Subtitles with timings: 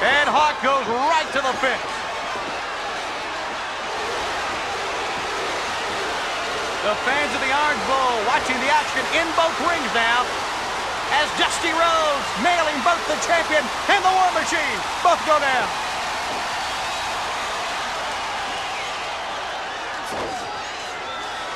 [0.00, 1.76] And Hawk goes right to the pin.
[6.88, 10.24] The fans of the Orange Bowl watching the action in both rings now
[11.20, 14.80] as Dusty Rhodes nailing both the champion and the War Machine.
[15.04, 15.68] Both go down.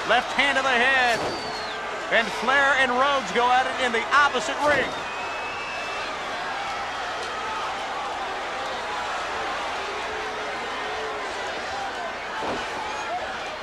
[0.04, 1.16] Left hand to the head.
[2.12, 4.84] And Flair and Rhodes go at it in the opposite ring.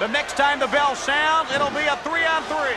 [0.01, 2.75] The next time the bell sounds, it'll be a three on three.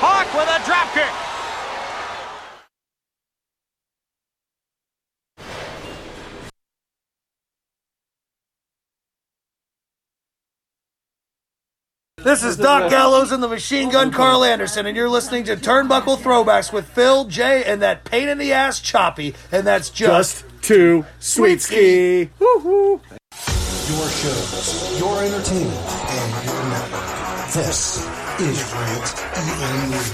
[0.00, 1.23] Hawk with a drop kick.
[12.34, 16.18] This is Doc Gallows and the Machine Gun Karl Anderson, and you're listening to Turnbuckle
[16.18, 20.62] Throwbacks with Phil, Jay, and that pain in the ass Choppy, and that's just, Just
[20.62, 22.30] too sweet ski.
[22.40, 23.00] Woo-hoo.
[23.30, 27.52] Your shows, your entertainment, and your network.
[27.54, 27.98] This
[28.40, 30.10] is Rant EM Radio.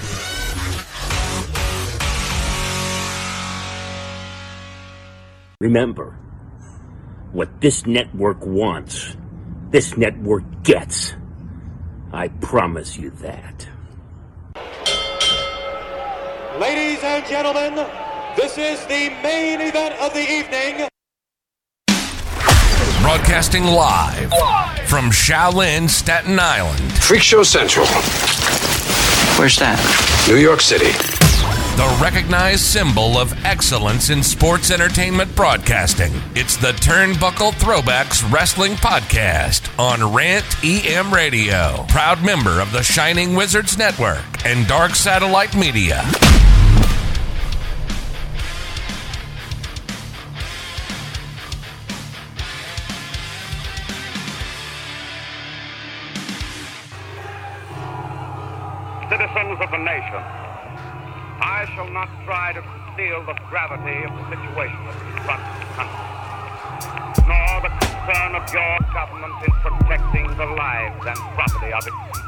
[5.62, 6.18] Remember,
[7.32, 9.16] what this network wants,
[9.70, 11.14] this network gets.
[12.12, 13.68] I promise you that.
[16.58, 17.74] Ladies and gentlemen,
[18.36, 20.88] this is the main event of the evening.
[23.00, 24.30] Broadcasting live
[24.88, 26.92] from Shaolin, Staten Island.
[26.94, 27.86] Freak Show Central,
[29.38, 29.78] Where's that?
[30.28, 31.19] New York City.
[31.80, 36.12] The recognized symbol of excellence in sports entertainment broadcasting.
[36.34, 41.86] It's the Turnbuckle Throwbacks Wrestling Podcast on Rant EM Radio.
[41.88, 46.02] Proud member of the Shining Wizards Network and Dark Satellite Media.
[59.08, 60.22] Citizens of the nation,
[61.60, 66.08] I shall not try to conceal the gravity of the situation that confronts the country,
[67.28, 72.19] nor the concern of your government in protecting the lives and property of its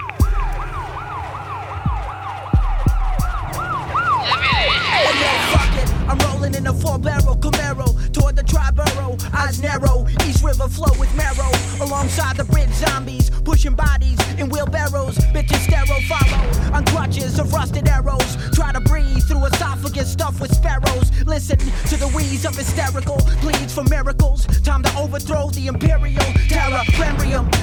[6.12, 9.16] I'm rolling in a four barrel Camaro toward the Triborough.
[9.32, 11.50] Eyes narrow, East River flow with marrow.
[11.80, 15.16] Alongside the bridge zombies, pushing bodies in wheelbarrows.
[15.32, 18.36] Bitches sterile follow on crutches of rusted arrows.
[18.52, 21.10] Try to breathe through esophagus stuffed with sparrows.
[21.24, 24.44] Listen to the wheeze of hysterical pleads for miracles.
[24.60, 26.82] Time to overthrow the imperial terror.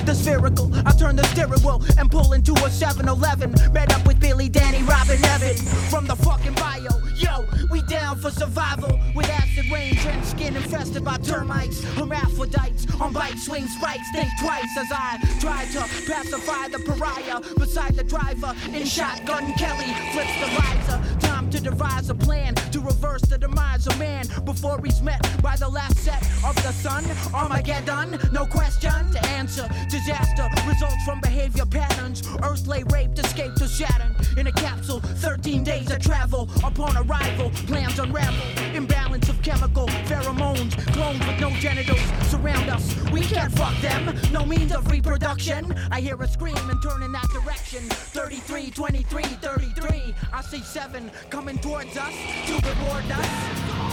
[0.10, 0.72] The spherical.
[0.88, 3.52] I turn the steering wheel and pull into a 7 Eleven.
[3.72, 5.56] Met up with Billy, Danny, Robin, Evan
[5.92, 6.90] from the fucking bio.
[7.16, 13.12] Yo, we down for survival with acid rain, drenched skin infested by termites, hermaphrodites on
[13.12, 14.10] bike swing spikes.
[14.14, 19.54] Think twice as I try to pacify the pariah beside the driver in shotgun.
[19.54, 21.20] Kelly flips the visor.
[21.20, 25.58] Time to devise a plan to reverse the demise of man before he's met by
[25.58, 27.04] the last set of the sun.
[27.34, 29.68] Armageddon, no question to answer.
[29.90, 32.24] Disaster results from behavior patterns.
[32.44, 35.02] Earth lay raped, escaped to Saturn in a capsule.
[35.02, 37.50] 13 days of travel upon arrival.
[37.68, 38.29] Plans unravel.
[38.74, 40.76] Imbalance of chemical pheromones.
[40.94, 42.96] Clones with no genitals surround us.
[43.12, 44.16] We can't fuck them.
[44.32, 45.74] No means of reproduction.
[45.92, 47.82] I hear a scream and turn in that direction.
[47.90, 50.16] 33, 23, 33.
[50.34, 52.14] I see seven coming towards us
[52.48, 53.90] to reward us.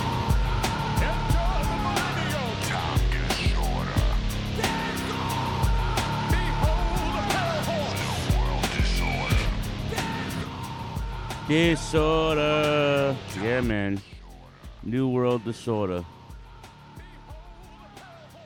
[11.48, 13.16] Disorder.
[13.40, 14.00] Yeah, man.
[14.86, 16.04] New World Disorder.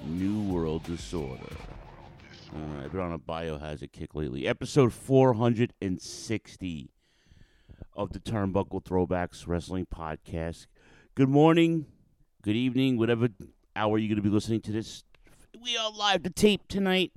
[0.02, 1.54] New World Disorder.
[2.54, 4.48] All right, I've been on a biohazard kick lately.
[4.48, 6.90] Episode 460
[7.94, 10.66] of the Turnbuckle Throwbacks Wrestling Podcast.
[11.14, 11.84] Good morning,
[12.40, 13.28] good evening, whatever
[13.76, 15.04] hour you're going to be listening to this.
[15.62, 17.12] We are live to tape tonight,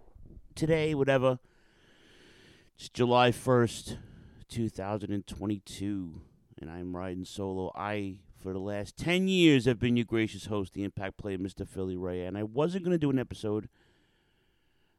[0.54, 1.40] today, whatever.
[2.76, 4.00] It's July 1st,
[4.50, 6.22] 2022,
[6.60, 7.72] and I'm riding solo.
[7.74, 11.66] I, for the last 10 years, I've been your gracious host, the Impact Player, Mr.
[11.66, 13.70] Philly Ray, and I wasn't going to do an episode.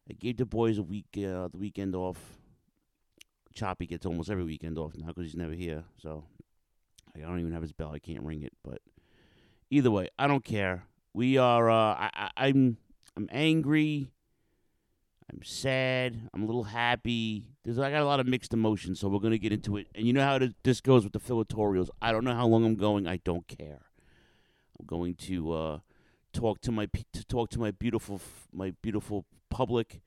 [0.08, 2.18] I gave the boys a week, uh, the weekend off.
[3.54, 6.24] Choppy gets almost every weekend off now because he's never here, so
[7.14, 7.92] I don't even have his bell.
[7.92, 8.80] I can't ring it, but
[9.70, 10.86] either way, I don't care.
[11.12, 11.70] We are.
[11.70, 12.78] Uh, I, I, I'm.
[13.16, 14.10] I'm angry.
[15.30, 16.28] I'm sad.
[16.34, 17.46] I'm a little happy.
[17.64, 17.78] There's.
[17.78, 19.88] I got a lot of mixed emotions, so we're gonna get into it.
[19.94, 21.88] And you know how this goes with the Philatorials.
[22.02, 23.06] I don't know how long I'm going.
[23.06, 23.82] I don't care.
[24.78, 25.78] I'm going to uh,
[26.32, 28.20] talk to my to talk to my beautiful
[28.52, 30.02] my beautiful public,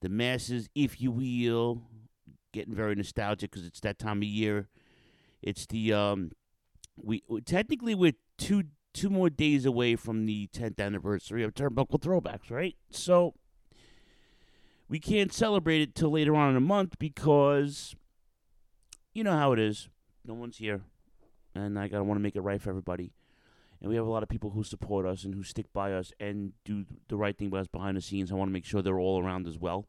[0.00, 1.82] the masses, if you will.
[2.52, 4.68] Getting very nostalgic because it's that time of year.
[5.42, 6.30] It's the um,
[6.96, 12.48] we- technically we're two two more days away from the 10th anniversary of Turnbuckle Throwbacks,
[12.48, 12.76] right?
[12.90, 13.34] So
[14.88, 17.94] we can't celebrate it till later on in the month because
[19.12, 19.88] you know how it is.
[20.26, 20.82] No one's here,
[21.54, 23.12] and I gotta want to make it right for everybody.
[23.80, 26.12] And we have a lot of people who support us and who stick by us
[26.18, 28.32] and do the right thing by us behind the scenes.
[28.32, 29.86] I want to make sure they're all around as well.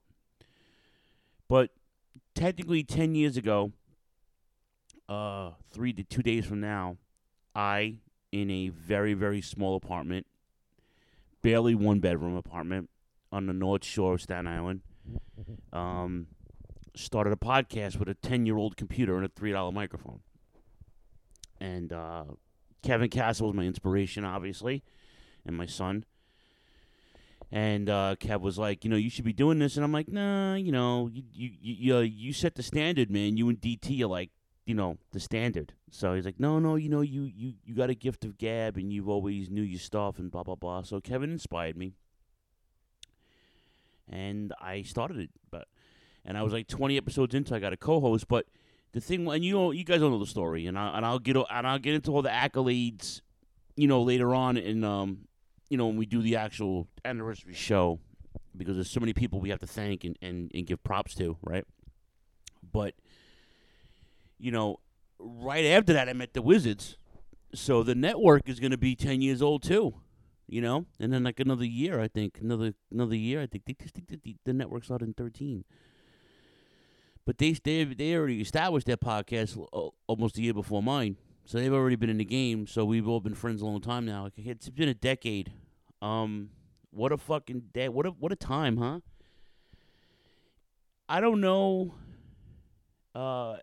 [1.47, 1.69] But
[2.33, 3.71] technically, ten years ago,
[5.07, 6.97] uh, three to two days from now,
[7.53, 7.99] I,
[8.31, 10.25] in a very very small apartment,
[11.41, 12.89] barely one bedroom apartment
[13.35, 14.79] on the North Shore of Staten Island,
[15.73, 16.27] um,
[16.95, 20.21] started a podcast with a ten year old computer and a three dollar microphone.
[21.59, 22.23] And uh,
[22.81, 24.83] Kevin Castle was my inspiration, obviously,
[25.45, 26.05] and my son.
[27.51, 30.07] And uh, Kev was like, you know, you should be doing this, and I'm like,
[30.07, 33.35] nah, you know, you you you you, you set the standard, man.
[33.35, 34.29] You and DT are like,
[34.65, 35.73] you know, the standard.
[35.91, 38.77] So he's like, no, no, you know, you you you got a gift of gab,
[38.77, 40.83] and you've always knew your stuff, and blah blah blah.
[40.83, 41.95] So Kevin inspired me,
[44.09, 45.67] and I started it, but
[46.23, 48.47] and I was like 20 episodes into, I got a co-host, but
[48.93, 51.19] the thing, and you know, you guys don't know the story, and I and I'll
[51.19, 53.21] get and I'll get into all the accolades,
[53.75, 55.27] you know, later on and um,
[55.69, 57.99] you know, when we do the actual anniversary show,
[58.55, 61.37] because there's so many people we have to thank and and, and give props to,
[61.43, 61.65] right?
[62.71, 62.95] But
[64.37, 64.79] you know,
[65.19, 66.97] right after that, I met the Wizards,
[67.53, 69.95] so the network is going to be 10 years old too.
[70.47, 73.41] You know, and then like another year, I think another another year.
[73.41, 75.65] I think they just think that the, the network started in 13.
[77.25, 81.57] But they they they already established their podcast uh, almost a year before mine, so
[81.57, 82.67] they've already been in the game.
[82.67, 84.25] So we've all been friends a long time now.
[84.25, 85.51] Like, it's been a decade.
[86.03, 86.51] Um,
[86.91, 87.89] what a fucking day!
[87.89, 88.99] What a what a time, huh?
[91.09, 91.95] I don't know.
[93.15, 93.57] Uh,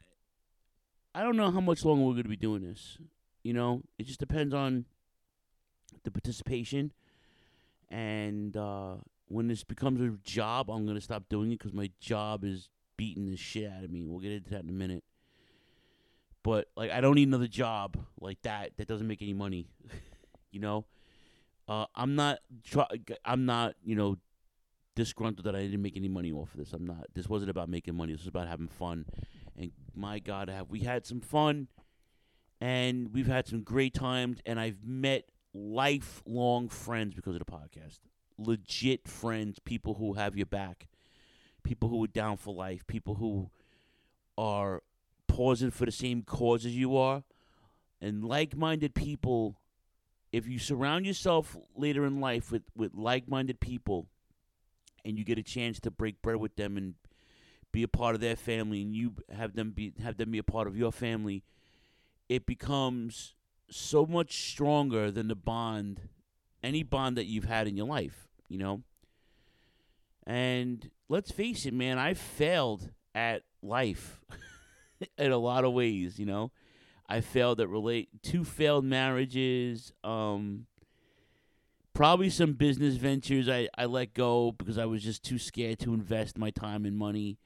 [1.14, 2.98] I don't know how much longer we're going to be doing this.
[3.44, 4.86] You know, it just depends on
[6.04, 6.92] the participation.
[7.90, 8.94] And uh,
[9.28, 12.68] when this becomes a job, I'm going to stop doing it because my job is
[12.96, 14.04] beating the shit out of me.
[14.04, 15.04] We'll get into that in a minute.
[16.42, 19.68] But like, I don't need another job like that that doesn't make any money.
[20.50, 20.86] you know,
[21.68, 22.38] uh, I'm not.
[22.64, 22.86] Try-
[23.24, 23.74] I'm not.
[23.84, 24.18] You know,
[24.94, 26.72] disgruntled that I didn't make any money off of this.
[26.72, 27.06] I'm not.
[27.14, 28.12] This wasn't about making money.
[28.12, 29.06] This was about having fun.
[29.56, 31.68] And my God, have we had some fun?
[32.60, 34.40] And we've had some great times.
[34.46, 37.98] And I've met lifelong friends because of the podcast.
[38.38, 40.88] Legit friends, people who have your back,
[41.62, 43.50] people who are down for life, people who
[44.38, 44.82] are
[45.28, 47.22] pausing for the same cause as you are,
[48.00, 49.58] and like-minded people.
[50.32, 54.06] If you surround yourself later in life with with like-minded people,
[55.04, 56.94] and you get a chance to break bread with them and
[57.70, 60.42] be a part of their family, and you have them be have them be a
[60.42, 61.44] part of your family,
[62.28, 63.34] it becomes
[63.72, 66.00] so much stronger than the bond,
[66.62, 68.82] any bond that you've had in your life, you know.
[70.26, 74.20] And let's face it, man, I failed at life
[75.18, 76.52] in a lot of ways, you know.
[77.08, 80.66] I failed at relate two failed marriages, um
[81.94, 85.92] probably some business ventures I, I let go because I was just too scared to
[85.92, 87.38] invest my time and money.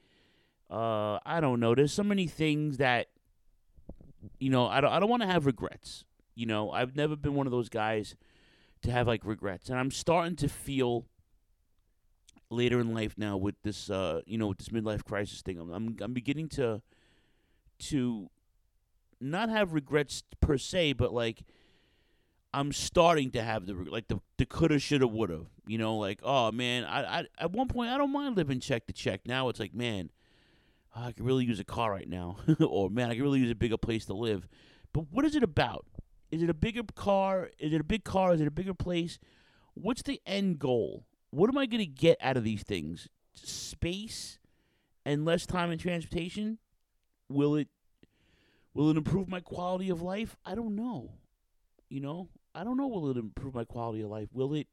[0.69, 1.75] Uh I don't know.
[1.75, 3.07] There's so many things that
[4.39, 6.05] you know, I don't I don't want to have regrets.
[6.37, 8.15] You know, I've never been one of those guys
[8.83, 9.69] to have like regrets.
[9.69, 11.05] And I'm starting to feel
[12.49, 15.69] later in life now with this uh you know with this midlife crisis thing I'm
[15.69, 16.81] I'm, I'm beginning to
[17.79, 18.29] to
[19.19, 21.43] not have regrets per se but like
[22.53, 26.53] I'm starting to have the like the the coulda shoulda woulda you know like oh
[26.53, 29.21] man I, I at one point I don't mind living check to check.
[29.25, 30.11] Now it's like man
[30.95, 33.55] I could really use a car right now or man I could really use a
[33.55, 34.47] bigger place to live.
[34.93, 35.85] But what is it about
[36.31, 39.19] is it a bigger car is it a big car is it a bigger place
[39.73, 43.09] what's the end goal what am I going to get out of these things?
[43.33, 44.39] Space
[45.05, 46.57] and less time in transportation?
[47.29, 47.67] Will it
[48.73, 50.37] will it improve my quality of life?
[50.45, 51.11] I don't know.
[51.89, 54.29] You know, I don't know will it improve my quality of life?
[54.33, 54.67] Will it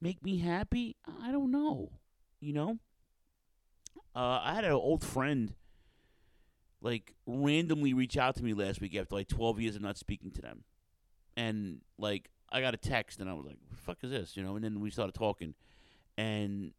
[0.00, 0.96] make me happy?
[1.22, 1.92] I don't know.
[2.40, 2.78] You know?
[4.14, 5.54] Uh, I had an old friend
[6.80, 10.30] like randomly reach out to me last week after like 12 years of not speaking
[10.32, 10.64] to them.
[11.36, 14.36] And like I got a text and I was like, fuck is this?
[14.36, 15.54] You know, and then we started talking,
[16.16, 16.72] and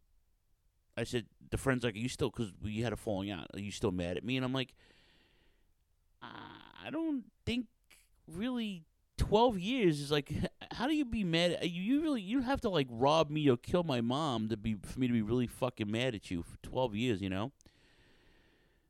[0.97, 3.59] I said, the friend's like, are you still, because we had a falling out, are
[3.59, 4.35] you still mad at me?
[4.35, 4.73] And I'm like,
[6.87, 7.65] I don't think
[8.27, 8.83] really
[9.17, 10.31] 12 years is like,
[10.71, 11.51] how do you be mad?
[11.51, 14.57] At, you, you really, you have to like rob me or kill my mom to
[14.57, 17.51] be, for me to be really fucking mad at you for 12 years, you know?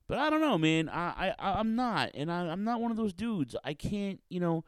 [0.08, 0.88] But I don't know, man.
[0.90, 3.56] I, I I'm not, and I, I'm not one of those dudes.
[3.64, 4.64] I can't, you know.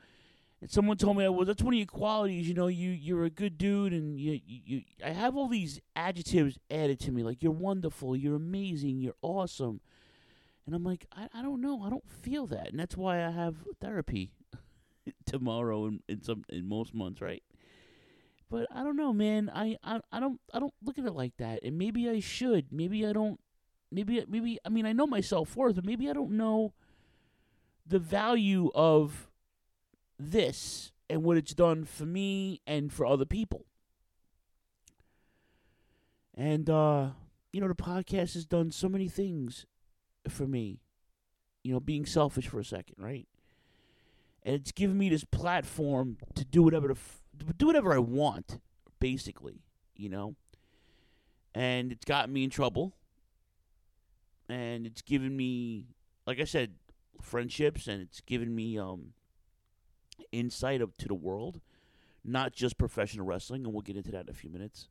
[0.61, 2.47] And someone told me, "Well, that's one of your qualities.
[2.47, 4.81] You know, you you're a good dude, and you you.
[5.03, 9.79] I have all these adjectives added to me, like you're wonderful, you're amazing, you're awesome,
[10.65, 13.31] and I'm like, I, I don't know, I don't feel that, and that's why I
[13.31, 14.31] have therapy
[15.25, 17.43] tomorrow in, in some in most months, right?
[18.49, 19.49] But I don't know, man.
[19.53, 22.71] I, I I don't I don't look at it like that, and maybe I should.
[22.71, 23.39] Maybe I don't
[23.91, 26.73] maybe maybe I mean I know my self worth, but maybe I don't know
[27.85, 29.28] the value of
[30.19, 33.65] this and what it's done for me and for other people.
[36.35, 37.09] And uh
[37.51, 39.65] you know the podcast has done so many things
[40.27, 40.81] for me.
[41.63, 43.27] You know, being selfish for a second, right?
[44.43, 47.97] And it's given me this platform to do whatever the f- to do whatever I
[47.97, 48.59] want,
[48.99, 49.63] basically,
[49.95, 50.35] you know.
[51.53, 52.93] And it's gotten me in trouble
[54.49, 55.85] and it's given me,
[56.25, 56.73] like I said,
[57.21, 59.13] friendships, and it's given me um,
[60.31, 61.59] insight of, to the world,
[62.23, 64.89] not just professional wrestling, and we'll get into that in a few minutes.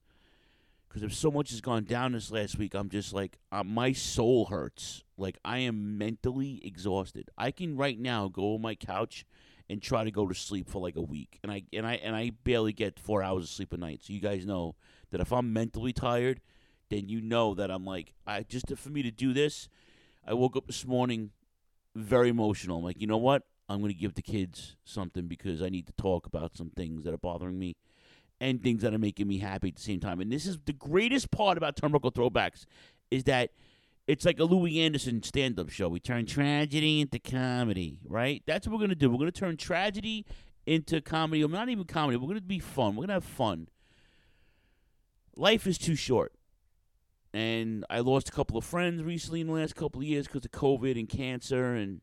[0.88, 3.92] Because if so much has gone down this last week, I'm just like uh, my
[3.92, 5.04] soul hurts.
[5.18, 7.28] Like I am mentally exhausted.
[7.36, 9.26] I can right now go on my couch
[9.68, 12.16] and try to go to sleep for like a week, and I and I and
[12.16, 14.00] I barely get four hours of sleep a night.
[14.02, 14.76] So you guys know
[15.10, 16.40] that if I'm mentally tired,
[16.88, 19.68] then you know that I'm like, I just for me to do this,
[20.26, 21.32] I woke up this morning
[21.94, 22.78] very emotional.
[22.78, 23.42] I'm like, you know what?
[23.68, 27.04] I'm going to give the kids something because I need to talk about some things
[27.04, 27.76] that are bothering me
[28.40, 30.20] and things that are making me happy at the same time.
[30.20, 32.64] And this is the greatest part about Turnbuckle Throwbacks
[33.10, 33.50] is that
[34.06, 35.88] it's like a Louie Anderson stand-up show.
[35.88, 38.42] We turn tragedy into comedy, right?
[38.46, 39.10] That's what we're going to do.
[39.10, 40.24] We're going to turn tragedy
[40.66, 41.44] into comedy.
[41.44, 42.16] Or not even comedy.
[42.16, 42.94] We're going to be fun.
[42.94, 43.68] We're going to have fun.
[45.36, 46.32] Life is too short
[47.32, 50.44] and I lost a couple of friends recently in the last couple of years because
[50.44, 52.00] of COVID and cancer, and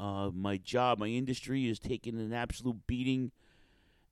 [0.00, 3.32] uh, my job, my industry is taking an absolute beating,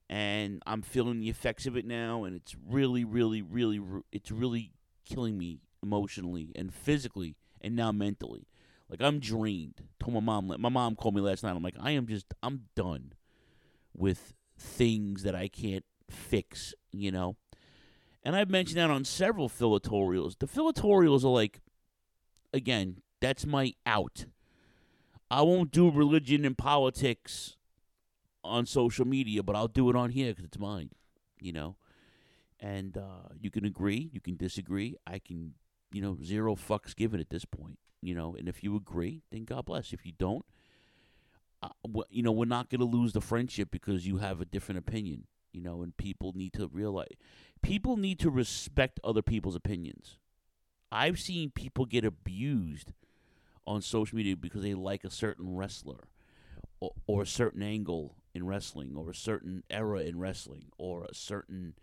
[0.08, 3.80] and I'm feeling the effects of it now, and it's really, really, really,
[4.12, 4.72] it's really
[5.04, 8.46] killing me emotionally and physically, and now mentally.
[8.88, 9.82] Like I'm drained.
[9.98, 10.54] Told my mom.
[10.58, 11.56] My mom called me last night.
[11.56, 13.14] I'm like, I am just, I'm done
[13.96, 16.72] with things that I can't fix.
[16.92, 17.36] You know
[18.26, 20.36] and I've mentioned that on several filatorials.
[20.40, 21.60] The filatorials are like,
[22.52, 24.26] again, that's my out.
[25.30, 27.56] I won't do religion and politics
[28.44, 30.90] on social media, but I'll do it on here because it's mine,
[31.40, 31.76] you know.
[32.60, 34.96] And uh, you can agree, you can disagree.
[35.06, 35.54] I can,
[35.92, 38.34] you know, zero fucks given at this point, you know.
[38.34, 39.92] And if you agree, then God bless.
[39.92, 40.44] If you don't,
[41.62, 41.68] uh,
[42.08, 45.26] you know, we're not going to lose the friendship because you have a different opinion
[45.56, 47.16] you know, and people need to realize
[47.62, 50.18] people need to respect other people's opinions.
[50.92, 52.92] I've seen people get abused
[53.66, 56.08] on social media because they like a certain wrestler
[56.80, 61.14] or, or a certain angle in wrestling or a certain era in wrestling or a
[61.14, 61.74] certain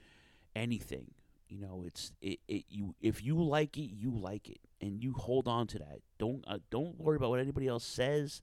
[0.55, 1.11] anything.
[1.49, 5.13] You know, it's it, it you if you like it, you like it and you
[5.13, 5.99] hold on to that.
[6.17, 8.41] Don't uh, don't worry about what anybody else says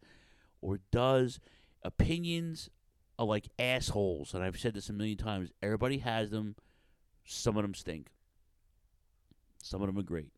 [0.61, 1.40] or does.
[1.82, 2.68] Opinions
[3.18, 5.50] are like assholes, and I've said this a million times.
[5.62, 6.56] Everybody has them.
[7.25, 8.09] Some of them stink.
[9.62, 10.32] Some of them are great.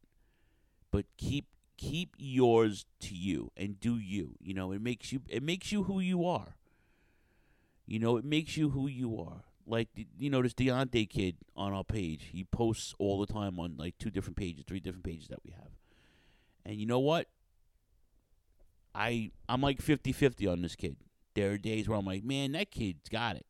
[0.91, 1.47] But keep
[1.83, 4.37] keep yours to you and do you.
[4.41, 6.57] You know, it makes you it makes you who you are.
[7.87, 9.45] You know, it makes you who you are.
[9.67, 12.31] Like you know, this Deontay kid on our page.
[12.33, 15.51] He posts all the time on like two different pages, three different pages that we
[15.51, 15.71] have.
[16.65, 17.27] And you know what?
[18.95, 20.97] I I'm like 50-50 on this kid.
[21.35, 23.47] There are days where I'm like, man, that kid's got it.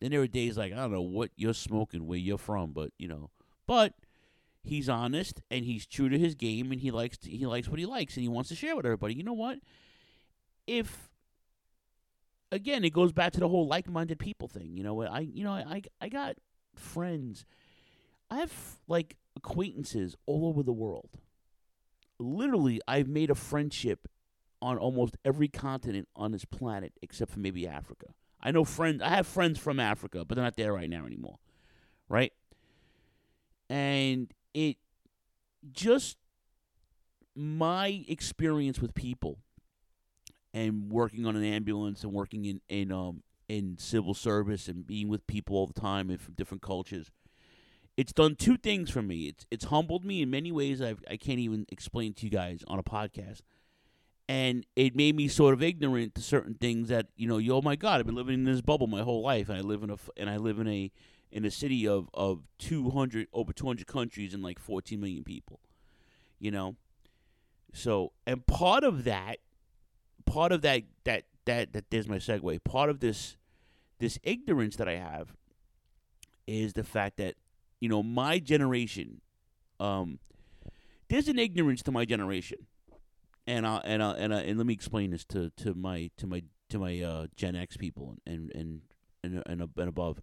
[0.00, 2.92] Then there are days like I don't know what you're smoking, where you're from, but
[2.98, 3.30] you know,
[3.66, 3.94] but
[4.62, 7.78] he's honest and he's true to his game, and he likes to, he likes what
[7.78, 9.14] he likes, and he wants to share with everybody.
[9.14, 9.58] You know what?
[10.66, 11.10] If
[12.52, 14.76] again, it goes back to the whole like-minded people thing.
[14.76, 15.10] You know, what?
[15.10, 16.36] I you know I I got
[16.74, 17.44] friends.
[18.30, 18.52] I have
[18.86, 21.10] like acquaintances all over the world.
[22.18, 24.08] Literally, I've made a friendship
[24.60, 28.06] on almost every continent on this planet except for maybe Africa.
[28.40, 29.02] I know friends.
[29.02, 31.38] I have friends from Africa, but they're not there right now anymore,
[32.08, 32.32] right?
[33.70, 34.76] And it
[35.72, 36.16] just
[37.34, 39.38] my experience with people
[40.52, 45.08] and working on an ambulance and working in in um in civil service and being
[45.08, 47.10] with people all the time and from different cultures.
[47.96, 49.26] It's done two things for me.
[49.26, 52.62] It's it's humbled me in many ways I've, I can't even explain to you guys
[52.68, 53.40] on a podcast,
[54.28, 57.38] and it made me sort of ignorant to certain things that you know.
[57.38, 59.62] You, oh my God, I've been living in this bubble my whole life, and I
[59.62, 60.92] live in a and I live in a
[61.30, 65.24] in a city of of two hundred over two hundred countries and like fourteen million
[65.24, 65.60] people,
[66.38, 66.76] you know.
[67.72, 69.38] So and part of that,
[70.26, 72.64] part of that that that that there's my segue.
[72.64, 73.36] Part of this
[73.98, 75.34] this ignorance that I have
[76.46, 77.34] is the fact that
[77.80, 79.20] you know my generation
[79.80, 80.18] um
[81.08, 82.66] there's an ignorance to my generation
[83.48, 86.42] and I and I, and and let me explain this to, to my to my
[86.68, 88.82] to my uh, Gen X people and and
[89.24, 90.20] and and, and above.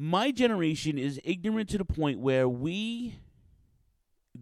[0.00, 3.16] My generation is ignorant to the point where we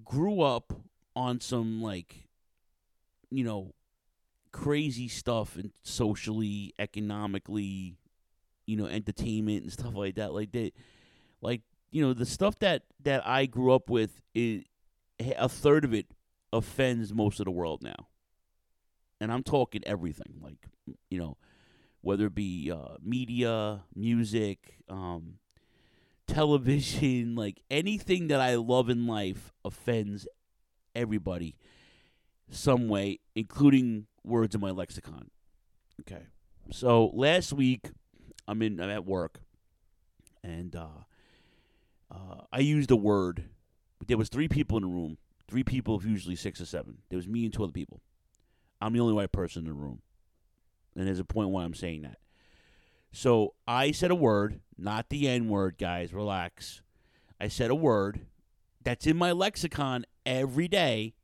[0.04, 0.74] grew up
[1.14, 2.28] on some like
[3.30, 3.72] you know
[4.52, 7.96] crazy stuff and socially, economically,
[8.66, 10.32] you know, entertainment and stuff like that.
[10.32, 10.72] Like they,
[11.40, 14.64] like you know, the stuff that that I grew up with is
[15.20, 16.06] a third of it
[16.52, 18.08] offends most of the world now,
[19.20, 20.40] and I'm talking everything.
[20.40, 20.66] Like
[21.10, 21.36] you know,
[22.00, 25.34] whether it be uh, media, music, um,
[26.26, 30.26] television, like anything that I love in life offends
[30.94, 31.56] everybody
[32.50, 35.30] some way, including words in my lexicon.
[36.00, 36.24] Okay.
[36.70, 37.90] So last week,
[38.48, 38.80] I'm in.
[38.80, 39.40] I'm at work,
[40.42, 41.04] and uh,
[42.10, 43.44] uh, I used a word.
[44.06, 45.18] There was three people in the room.
[45.48, 46.98] Three people usually six or seven.
[47.08, 48.00] There was me and two other people.
[48.80, 50.02] I'm the only white person in the room,
[50.94, 52.18] and there's a point why I'm saying that.
[53.12, 56.12] So I said a word, not the N word, guys.
[56.12, 56.82] Relax.
[57.40, 58.20] I said a word
[58.82, 61.14] that's in my lexicon every day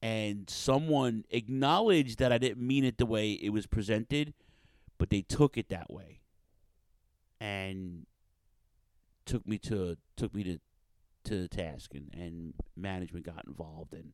[0.00, 4.34] and someone acknowledged that I didn't mean it the way it was presented,
[4.96, 6.20] but they took it that way,
[7.40, 8.06] and
[9.26, 10.60] took me to took me to
[11.24, 14.12] to the task, and, and management got involved, and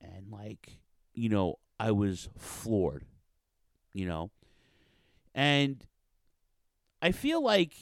[0.00, 0.78] and like
[1.12, 3.04] you know I was floored,
[3.92, 4.30] you know,
[5.34, 5.84] and
[7.00, 7.74] I feel like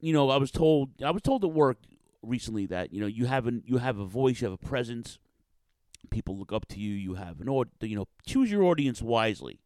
[0.00, 1.78] you know I was told I was told at work
[2.22, 5.18] recently that you know you have an you have a voice, you have a presence
[6.10, 6.94] people look up to you.
[6.94, 9.60] You have an or you know choose your audience wisely.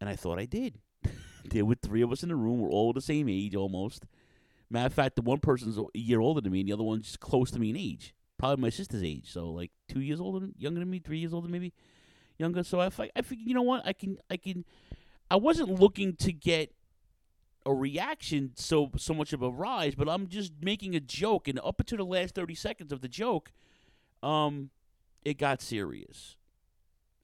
[0.00, 0.78] And I thought I did.
[1.50, 2.60] there were three of us in the room.
[2.60, 4.04] We're all the same age almost.
[4.68, 7.16] Matter of fact, the one person's a year older than me, and the other one's
[7.16, 8.14] close to me in age.
[8.36, 11.48] Probably my sister's age, so like two years older, younger than me, three years older,
[11.48, 11.72] maybe
[12.36, 12.62] younger.
[12.62, 14.64] So I, I figured, you know what, I can, I can.
[15.30, 16.72] I wasn't looking to get
[17.64, 21.58] a reaction so so much of a rise, but I'm just making a joke, and
[21.64, 23.50] up until the last thirty seconds of the joke,
[24.22, 24.70] um,
[25.24, 26.36] it got serious,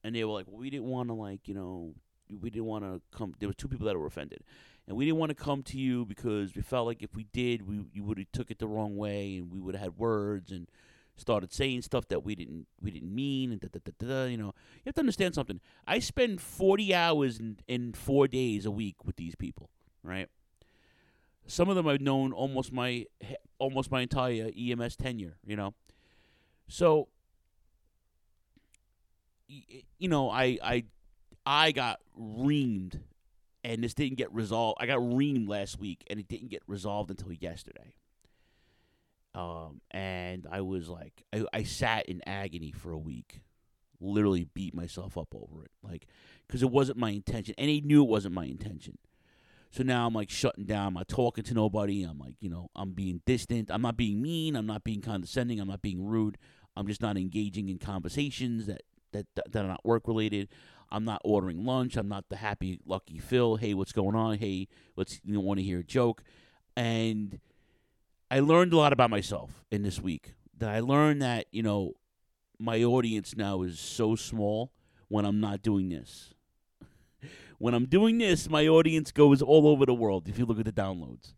[0.03, 1.95] and they were like, well, "We didn't want to like you know."
[2.41, 3.35] We didn't want to come.
[3.37, 4.43] There were two people that were offended,
[4.87, 7.67] and we didn't want to come to you because we felt like if we did,
[7.67, 10.51] we you would have took it the wrong way, and we would have had words
[10.51, 10.67] and
[11.15, 14.53] started saying stuff that we didn't we didn't mean, and da, da, da, you know.
[14.77, 15.59] You have to understand something.
[15.87, 19.69] I spend forty hours in, in four days a week with these people,
[20.03, 20.27] right?
[21.45, 23.05] Some of them I've known almost my
[23.59, 25.73] almost my entire EMS tenure, you know.
[26.67, 27.09] So
[29.47, 30.83] you know, I I
[31.45, 32.99] I got reamed,
[33.63, 34.77] and this didn't get resolved.
[34.81, 37.95] I got reamed last week, and it didn't get resolved until yesterday.
[39.35, 43.41] Um, and I was like, I, I sat in agony for a week,
[43.99, 46.07] literally beat myself up over it, like,
[46.47, 48.97] because it wasn't my intention, and he knew it wasn't my intention.
[49.71, 50.89] So now I'm like shutting down.
[50.89, 52.03] I'm not talking to nobody.
[52.03, 53.71] I'm like, you know, I'm being distant.
[53.71, 54.55] I'm not being mean.
[54.55, 55.59] I'm not being condescending.
[55.59, 56.37] I'm not being rude.
[56.77, 60.49] I'm just not engaging in conversations that that that are not work related.
[60.91, 61.97] I'm not ordering lunch.
[61.97, 63.55] I'm not the happy lucky Phil.
[63.55, 64.37] Hey, what's going on?
[64.37, 66.23] Hey, let's you know, want to hear a joke,
[66.77, 67.39] and
[68.33, 70.33] I learned a lot about myself in this week.
[70.57, 71.93] That I learned that you know
[72.57, 74.71] my audience now is so small
[75.07, 76.33] when I'm not doing this.
[77.59, 80.27] when I'm doing this, my audience goes all over the world.
[80.27, 81.35] If you look at the downloads,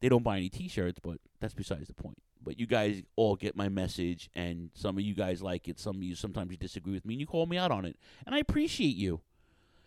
[0.00, 3.54] they don't buy any T-shirts, but that's besides the point but you guys all get
[3.54, 5.78] my message, and some of you guys like it.
[5.78, 7.96] Some of you sometimes you disagree with me, and you call me out on it,
[8.26, 9.20] and I appreciate you.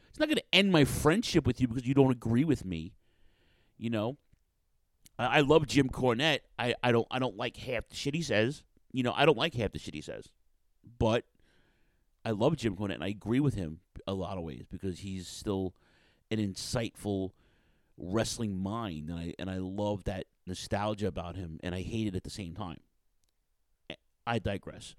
[0.10, 2.94] It's not going to end my friendship with you because you don't agree with me.
[3.80, 4.18] You know,
[5.18, 6.40] I, love Jim Cornette.
[6.58, 8.64] I, I don't I don't like half the shit he says.
[8.92, 10.30] You know, I don't like half the shit he says,
[11.00, 11.26] but
[12.26, 15.28] I love Jim Cornette, and I agree with him a lot of ways because he's
[15.28, 15.74] still
[16.32, 17.32] an insightful
[17.98, 22.16] wrestling mind, and I and I love that nostalgia about him, and I hate it
[22.16, 22.80] at the same time.
[24.26, 24.96] I digress.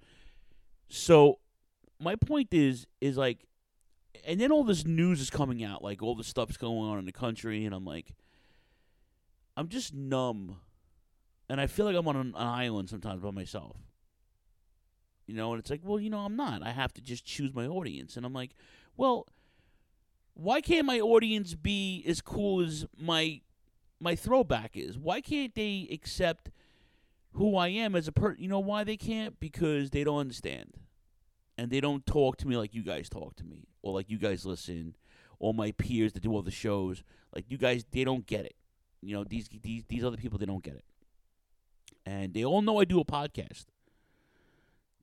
[0.89, 1.39] So
[1.99, 3.47] my point is is like
[4.25, 7.05] and then all this news is coming out, like all the stuff's going on in
[7.05, 8.15] the country, and I'm like,
[9.57, 10.57] I'm just numb,
[11.49, 13.77] and I feel like I'm on an, an island sometimes by myself.
[15.27, 16.63] You know, and it's like, well, you know, I'm not.
[16.63, 18.51] I have to just choose my audience, and I'm like,
[18.97, 19.27] well,
[20.35, 23.41] why can't my audience be as cool as my
[24.01, 24.99] my throwback is?
[24.99, 26.51] Why can't they accept
[27.33, 28.43] who I am as a person?
[28.43, 29.39] You know why they can't?
[29.39, 30.75] Because they don't understand,
[31.57, 34.19] and they don't talk to me like you guys talk to me, or like you
[34.19, 34.97] guys listen,
[35.39, 37.05] or my peers that do all the shows.
[37.35, 38.57] Like you guys, they don't get it.
[39.05, 40.85] You know these these these other people, they don't get it,
[42.07, 43.67] and they all know I do a podcast.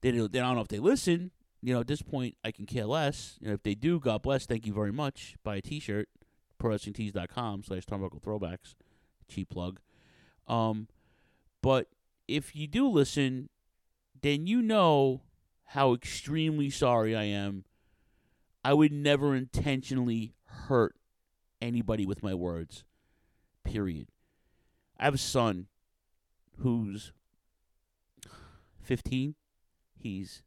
[0.02, 1.32] They don't, they don't know if they listen.
[1.62, 3.38] You know, at this point, I can care less.
[3.40, 4.48] You know, if they do, God bless.
[4.48, 5.36] Thank you very much.
[5.44, 6.10] Buy a T-shirt,
[6.60, 8.74] prowrestlingtees.com slash turnbuckle throwbacks.
[9.30, 9.80] Cheap plug.
[10.48, 10.88] Um,
[11.62, 11.88] but
[12.28, 13.50] if you do listen,
[14.20, 15.22] then you know
[15.66, 17.66] how extremely sorry I am.
[18.64, 20.96] I would never intentionally hurt
[21.62, 22.84] anybody with my words.
[23.64, 24.08] Period.
[25.00, 25.68] I have a son
[26.60, 27.12] who's
[28.82, 29.36] 15.
[29.98, 30.44] He's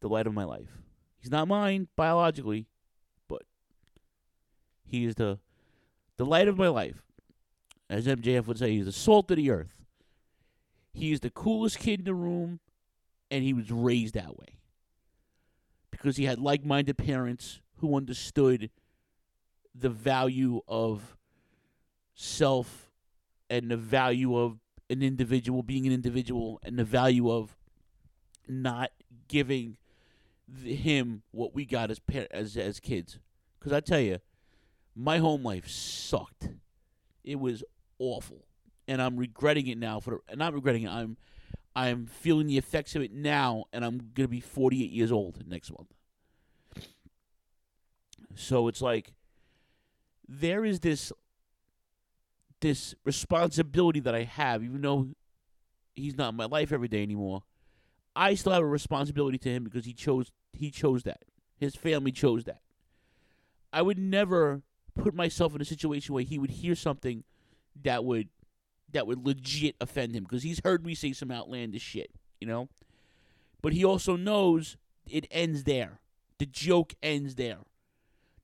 [0.00, 0.78] the light of my life.
[1.18, 2.66] He's not mine biologically,
[3.28, 3.42] but
[4.84, 5.38] he is the
[6.16, 7.02] the light of my life.
[7.88, 9.74] As MJF would say, he's the salt of the earth.
[10.92, 12.60] He is the coolest kid in the room,
[13.30, 14.58] and he was raised that way.
[15.90, 18.70] Because he had like minded parents who understood
[19.74, 21.16] the value of
[22.20, 22.90] self
[23.48, 24.58] and the value of
[24.90, 27.56] an individual being an individual and the value of
[28.46, 28.90] not
[29.26, 29.78] giving
[30.62, 33.18] him what we got as as as kids.
[33.58, 34.18] Because I tell you,
[34.94, 36.48] my home life sucked.
[37.24, 37.64] It was
[37.98, 38.44] awful,
[38.86, 40.00] and I'm regretting it now.
[40.00, 41.16] For the, not regretting it, I'm
[41.74, 45.70] I'm feeling the effects of it now, and I'm gonna be 48 years old next
[45.70, 45.94] month.
[48.34, 49.12] So it's like
[50.28, 51.12] there is this
[52.60, 55.08] this responsibility that I have, even though
[55.94, 57.42] he's not in my life every day anymore.
[58.14, 61.22] I still have a responsibility to him because he chose he chose that.
[61.58, 62.60] His family chose that.
[63.72, 64.62] I would never
[64.96, 67.24] put myself in a situation where he would hear something
[67.82, 68.28] that would
[68.92, 72.68] that would legit offend him because he's heard me say some outlandish shit, you know?
[73.62, 74.76] But he also knows
[75.08, 76.00] it ends there.
[76.38, 77.58] The joke ends there.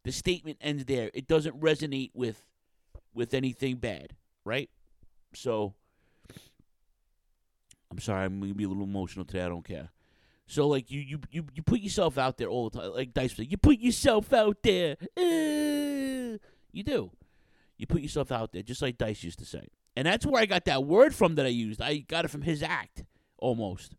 [0.04, 1.10] The statement ends there.
[1.14, 2.44] It doesn't resonate with
[3.16, 4.70] with anything bad, right?
[5.34, 5.74] So
[7.90, 9.42] I'm sorry, I'm gonna be a little emotional today.
[9.42, 9.90] I don't care.
[10.46, 12.92] So like you you you, you put yourself out there all the time.
[12.92, 14.96] Like Dice said, you put yourself out there.
[15.16, 16.38] Uh,
[16.72, 17.10] you do.
[17.78, 19.68] You put yourself out there, just like Dice used to say.
[19.96, 21.80] And that's where I got that word from that I used.
[21.80, 23.04] I got it from his act,
[23.38, 23.94] almost.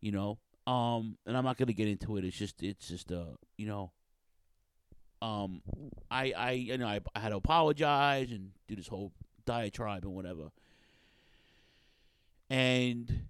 [0.00, 2.24] You know, um, and I'm not gonna get into it.
[2.24, 3.92] It's just, it's just, uh, you know,
[5.22, 5.62] um,
[6.10, 9.12] I, I, you know, I, I had to apologize and do this whole
[9.44, 10.50] diatribe and whatever.
[12.48, 13.26] And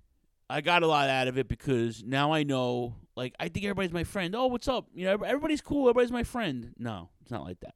[0.48, 3.92] I got a lot out of it because now I know, like, I think everybody's
[3.92, 4.34] my friend.
[4.34, 4.86] Oh, what's up?
[4.94, 5.88] You know, everybody's cool.
[5.88, 6.74] Everybody's my friend.
[6.78, 7.74] No, it's not like that.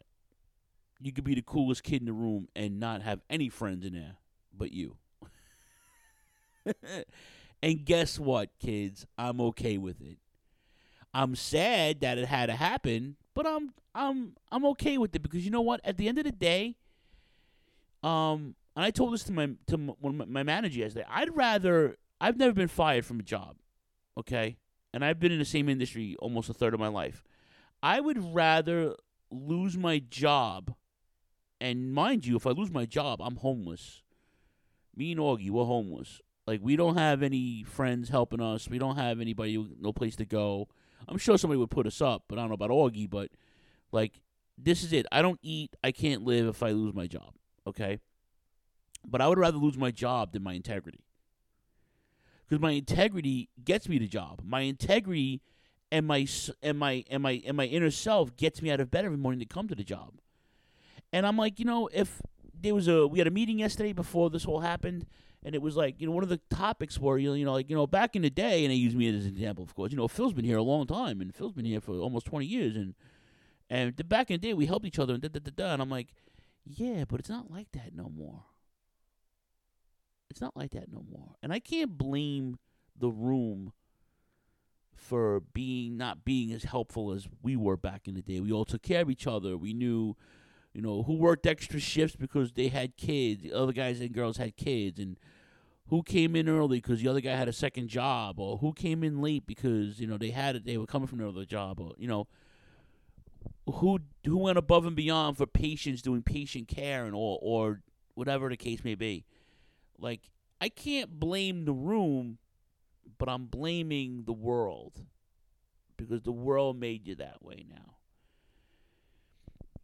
[1.00, 3.92] You could be the coolest kid in the room and not have any friends in
[3.92, 4.16] there
[4.57, 4.96] but you.
[7.62, 9.07] and guess what, kids?
[9.18, 10.18] I'm okay with it.
[11.12, 15.44] I'm sad that it had to happen, but I'm I'm I'm okay with it because
[15.44, 15.80] you know what?
[15.84, 16.76] At the end of the day,
[18.02, 21.06] um, and I told this to my to my, my manager yesterday.
[21.08, 23.56] I'd rather I've never been fired from a job,
[24.18, 24.56] okay,
[24.92, 27.22] and I've been in the same industry almost a third of my life.
[27.82, 28.94] I would rather
[29.30, 30.74] lose my job,
[31.60, 34.02] and mind you, if I lose my job, I'm homeless.
[34.96, 36.20] Me and Augie, we're homeless.
[36.46, 38.68] Like we don't have any friends helping us.
[38.68, 40.68] We don't have anybody, no place to go.
[41.08, 43.08] I'm sure somebody would put us up, but I don't know about Augie.
[43.08, 43.30] But
[43.92, 44.20] like,
[44.56, 45.06] this is it.
[45.12, 45.76] I don't eat.
[45.82, 47.34] I can't live if I lose my job.
[47.66, 47.98] Okay.
[49.06, 51.04] But I would rather lose my job than my integrity.
[52.46, 54.40] Because my integrity gets me the job.
[54.44, 55.42] My integrity
[55.90, 56.26] and my
[56.62, 59.40] and my and my and my inner self gets me out of bed every morning
[59.40, 60.14] to come to the job.
[61.12, 62.20] And I'm like, you know, if
[62.58, 65.06] there was a we had a meeting yesterday before this all happened,
[65.44, 67.52] and it was like, you know, one of the topics were, you know, you know,
[67.52, 69.74] like, you know, back in the day, and they use me as an example, of
[69.74, 69.90] course.
[69.90, 72.46] You know, Phil's been here a long time, and Phil's been here for almost 20
[72.46, 72.94] years, and
[73.70, 75.72] and the, back in the day, we helped each other, and da da da da.
[75.72, 76.09] And I'm like,
[76.64, 78.44] yeah, but it's not like that no more.
[80.30, 81.37] It's not like that no more.
[81.42, 82.59] And I can't blame
[82.98, 83.72] the room
[84.94, 88.40] for being not being as helpful as we were back in the day.
[88.40, 89.57] We all took care of each other.
[89.57, 90.16] We knew,
[90.72, 93.42] you know, who worked extra shifts because they had kids.
[93.42, 95.18] The other guys and girls had kids, and
[95.88, 99.04] who came in early because the other guy had a second job, or who came
[99.04, 100.64] in late because you know they had it.
[100.64, 102.26] They were coming from another job, or you know,
[103.66, 107.80] who who went above and beyond for patients doing patient care and or or
[108.14, 109.24] whatever the case may be.
[109.98, 112.38] Like I can't blame the room,
[113.18, 115.04] but I'm blaming the world
[115.96, 117.96] because the world made you that way now.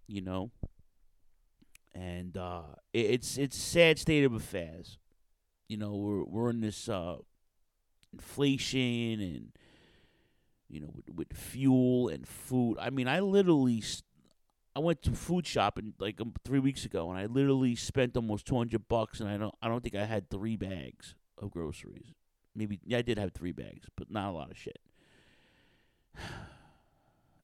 [0.07, 0.51] You know,
[1.95, 4.99] and uh, it, it's it's sad state of affairs.
[5.71, 7.19] You know, we're we're in this uh,
[8.13, 9.53] inflation and
[10.69, 12.77] you know with, with fuel and food.
[12.81, 13.81] I mean, I literally
[14.75, 18.47] I went to food shopping like um, three weeks ago, and I literally spent almost
[18.47, 22.15] two hundred bucks, and I don't I don't think I had three bags of groceries.
[22.57, 24.81] Maybe yeah, I did have three bags, but not a lot of shit.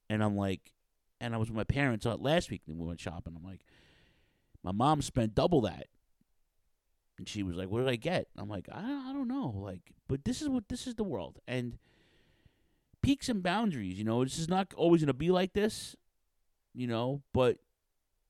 [0.09, 0.73] And I'm like,
[1.21, 3.35] and I was with my parents uh, last week, and we went shopping.
[3.37, 3.63] I'm like,
[4.63, 5.89] my mom spent double that,
[7.19, 9.93] and she was like, "What did I get?" I'm like, I I don't know, like,
[10.09, 11.79] but this is what this is the world, and
[13.03, 13.99] peaks and boundaries.
[13.99, 15.97] You know, this is not always gonna be like this
[16.77, 17.57] you know, but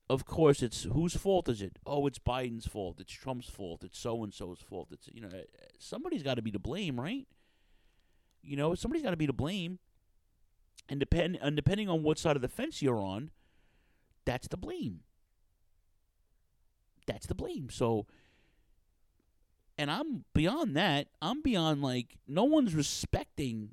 [0.09, 1.77] of course it's whose fault is it?
[1.85, 2.99] Oh, it's Biden's fault.
[2.99, 3.83] It's Trump's fault.
[3.83, 4.87] It's so and so's fault.
[4.91, 7.27] It's you know, eh, eh, somebody's got to be to blame, right?
[8.41, 9.79] You know, somebody's got to be to blame.
[10.89, 13.31] And depend and depending on what side of the fence you're on,
[14.23, 15.01] that's the blame.
[17.05, 17.67] That's the blame.
[17.69, 18.05] So
[19.77, 21.07] and I'm beyond that.
[21.21, 23.71] I'm beyond like no one's respecting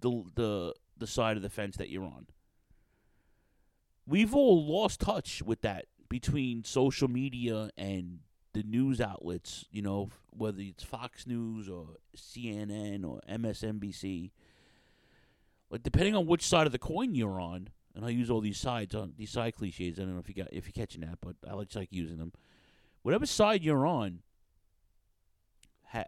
[0.00, 2.26] the the the side of the fence that you're on
[4.06, 8.20] we've all lost touch with that between social media and
[8.52, 14.30] the news outlets, you know, whether it's Fox News or CNN or MSNBC.
[15.68, 18.58] Like depending on which side of the coin you're on, and I use all these
[18.58, 19.98] sides on these side cliches.
[19.98, 22.18] I don't know if you got if you're catching that, but I like like using
[22.18, 22.32] them.
[23.02, 24.20] Whatever side you're on,
[25.96, 26.04] ha-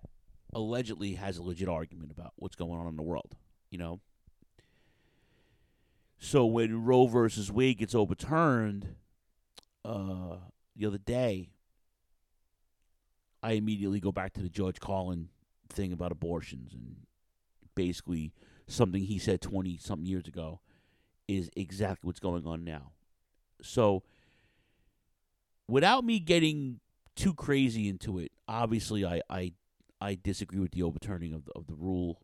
[0.53, 3.37] allegedly has a legit argument about what's going on in the world.
[3.71, 4.01] You know,
[6.19, 8.95] so when Roe versus Wade gets overturned
[9.85, 10.37] uh,
[10.77, 11.51] the other day,
[13.43, 15.29] I immediately go back to the George Carlin
[15.69, 16.97] thing about abortions and
[17.75, 18.33] basically
[18.67, 20.61] something he said 20 something years ago
[21.29, 22.93] is exactly what's going on now.
[23.63, 24.03] So
[25.69, 26.81] without me getting
[27.15, 29.53] too crazy into it, obviously I I,
[30.01, 32.21] I disagree with the overturning of the, of the rule.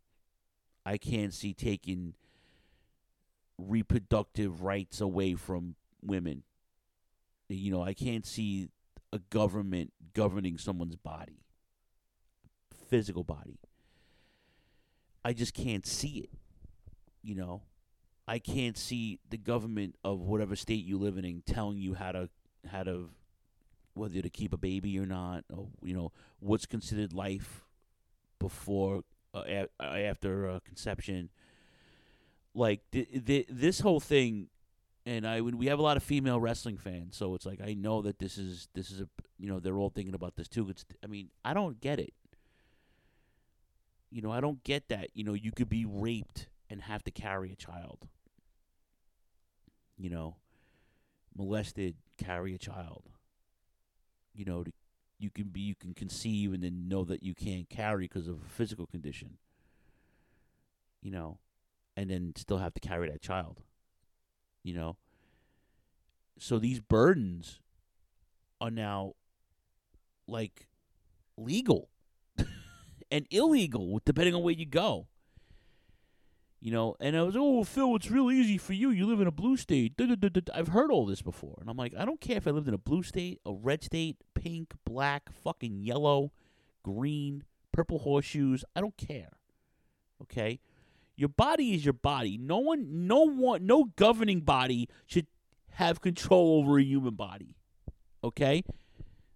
[0.86, 2.14] I can't see taking
[3.58, 6.42] reproductive rights away from women.
[7.48, 8.68] You know, I can't see
[9.12, 11.40] a government governing someone's body,
[12.88, 13.58] physical body.
[15.24, 16.30] I just can't see it.
[17.22, 17.62] You know,
[18.26, 22.28] I can't see the government of whatever state you live in telling you how to
[22.66, 23.10] how to
[23.94, 27.64] whether to keep a baby or not, or you know what's considered life
[28.38, 29.02] before
[29.34, 31.30] uh, a- after uh, conception
[32.54, 34.48] like th- th- this whole thing
[35.06, 38.02] and I we have a lot of female wrestling fans, so it's like I know
[38.02, 40.68] that this is this is a you know they're all thinking about this too.
[40.70, 42.12] It's I mean I don't get it.
[44.10, 45.10] You know I don't get that.
[45.14, 48.08] You know you could be raped and have to carry a child.
[49.96, 50.36] You know,
[51.36, 53.10] molested, carry a child.
[54.34, 54.72] You know, to,
[55.18, 58.36] you can be you can conceive and then know that you can't carry because of
[58.36, 59.38] a physical condition.
[61.02, 61.38] You know,
[61.96, 63.60] and then still have to carry that child.
[64.62, 64.96] You know?
[66.38, 67.60] So these burdens
[68.60, 69.12] are now
[70.26, 70.68] like
[71.36, 71.90] legal
[73.10, 75.06] and illegal depending on where you go.
[76.64, 78.88] You know, and I was, oh, Phil, it's real easy for you.
[78.88, 80.00] You live in a blue state.
[80.54, 81.58] I've heard all this before.
[81.60, 83.84] And I'm like, I don't care if I lived in a blue state, a red
[83.84, 86.32] state, pink, black, fucking yellow,
[86.82, 88.64] green, purple horseshoes.
[88.74, 89.32] I don't care.
[90.22, 90.58] Okay?
[91.16, 92.38] Your body is your body.
[92.38, 95.26] No one, no one, no governing body should
[95.72, 97.56] have control over a human body.
[98.24, 98.64] Okay,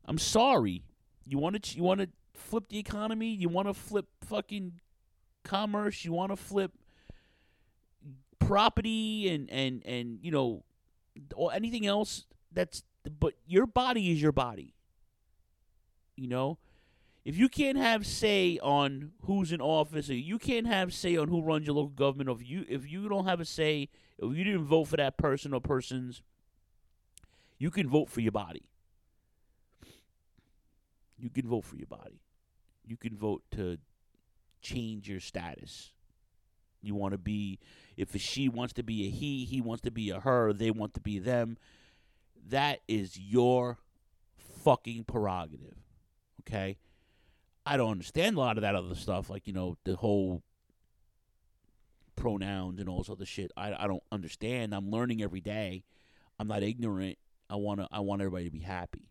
[0.07, 0.83] I'm sorry.
[1.27, 3.35] You want to, you want to flip the economy.
[3.35, 4.81] You want to flip fucking
[5.45, 6.07] commerce.
[6.07, 6.73] You want to flip
[8.39, 10.65] property and and and you know,
[11.35, 12.27] or anything else.
[12.53, 12.83] That's
[13.19, 14.75] but your body is your body.
[16.17, 16.59] You know,
[17.25, 21.29] if you can't have say on who's in office, or you can't have say on
[21.29, 24.37] who runs your local government, or if you if you don't have a say, if
[24.37, 26.23] you didn't vote for that person or persons,
[27.59, 28.63] you can vote for your body.
[31.19, 32.21] You can vote for your body.
[32.87, 33.79] You can vote to
[34.63, 35.93] change your status.
[36.81, 37.59] You want to be,
[37.99, 40.95] if she wants to be a he, he wants to be a her, they want
[40.95, 41.59] to be them.
[42.49, 43.79] That is your
[44.63, 45.75] fucking prerogative.
[46.43, 46.79] Okay?
[47.67, 50.43] I don't understand a lot of that other stuff, like, you know, the whole
[52.15, 53.51] pronouns and all this other shit.
[53.57, 54.75] I I don't understand.
[54.75, 55.85] I'm learning every day.
[56.39, 57.19] I'm not ignorant.
[57.51, 59.11] I wanna I want everybody to be happy.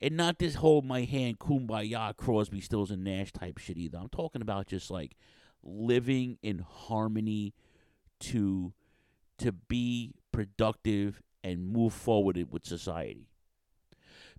[0.00, 3.98] And not this hold my hand, kumbaya, Crosby, Stills, and Nash type shit either.
[3.98, 5.16] I'm talking about just like
[5.62, 7.52] living in harmony
[8.20, 8.72] to
[9.38, 13.26] to be productive and move forward with society.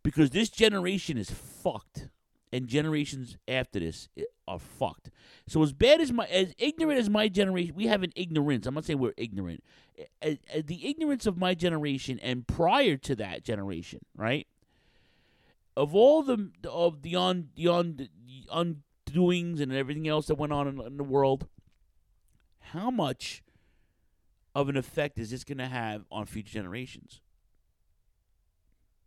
[0.03, 2.09] Because this generation is fucked,
[2.51, 4.09] and generations after this
[4.47, 5.09] are fucked.
[5.47, 8.65] So as bad as my, as ignorant as my generation, we have an ignorance.
[8.65, 9.63] I'm not saying we're ignorant.
[10.21, 14.47] Uh, uh, the ignorance of my generation and prior to that generation, right?
[15.77, 18.09] Of all the of the on the on the
[18.53, 21.47] undoings and everything else that went on in, in the world,
[22.59, 23.41] how much
[24.53, 27.21] of an effect is this going to have on future generations?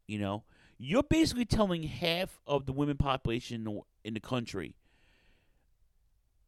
[0.07, 0.44] You know,
[0.78, 3.66] you're basically telling half of the women population
[4.04, 4.74] in the, country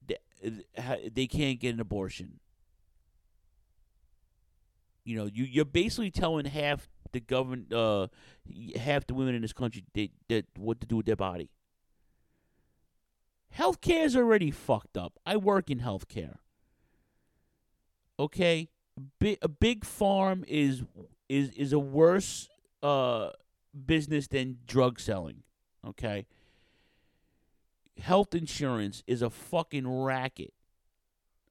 [0.07, 0.19] that
[0.77, 2.41] uh, they can't get an abortion.
[5.05, 8.09] You know, you you're basically telling half the government, uh,
[8.77, 11.51] half the women in this country they, that what to do with their body.
[13.57, 15.19] Healthcare is already fucked up.
[15.25, 16.37] I work in healthcare.
[18.19, 18.69] Okay,
[19.43, 20.83] A big farm is
[21.29, 22.49] is is a worse
[22.83, 23.31] uh
[23.85, 25.43] business than drug selling.
[25.87, 26.27] Okay,
[28.01, 30.53] health insurance is a fucking racket.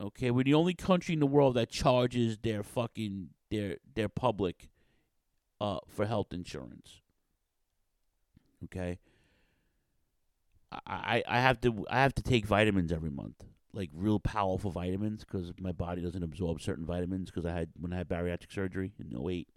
[0.02, 4.70] Okay, we're the only country in the world that charges their fucking their their public
[5.62, 7.02] uh for health insurance.
[8.66, 9.00] Okay.
[10.72, 14.72] I, I I have to I have to take vitamins every month, like real powerful
[14.72, 17.30] vitamins, because my body doesn't absorb certain vitamins.
[17.30, 19.48] Because I had when I had bariatric surgery in 08.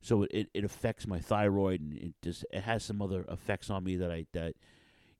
[0.00, 3.84] so it, it, affects my thyroid and it just it has some other effects on
[3.84, 4.54] me that I that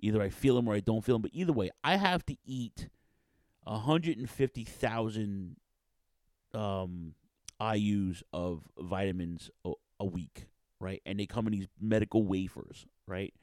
[0.01, 1.23] either I feel them or I don't feel them.
[1.23, 2.89] But either way, I have to eat
[3.67, 5.57] hundred and fifty thousand
[6.55, 7.15] um,
[7.61, 10.47] IU's of vitamins a, a week,
[10.81, 11.03] right?
[11.05, 13.35] And they come in these medical wafers, right?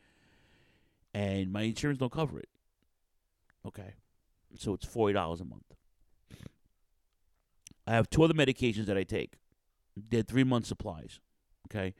[1.13, 2.49] And my insurance don't cover it.
[3.65, 3.93] Okay,
[4.57, 5.75] so it's forty dollars a month.
[7.85, 9.35] I have two other medications that I take.
[9.95, 11.19] They're three month supplies.
[11.69, 11.93] Okay,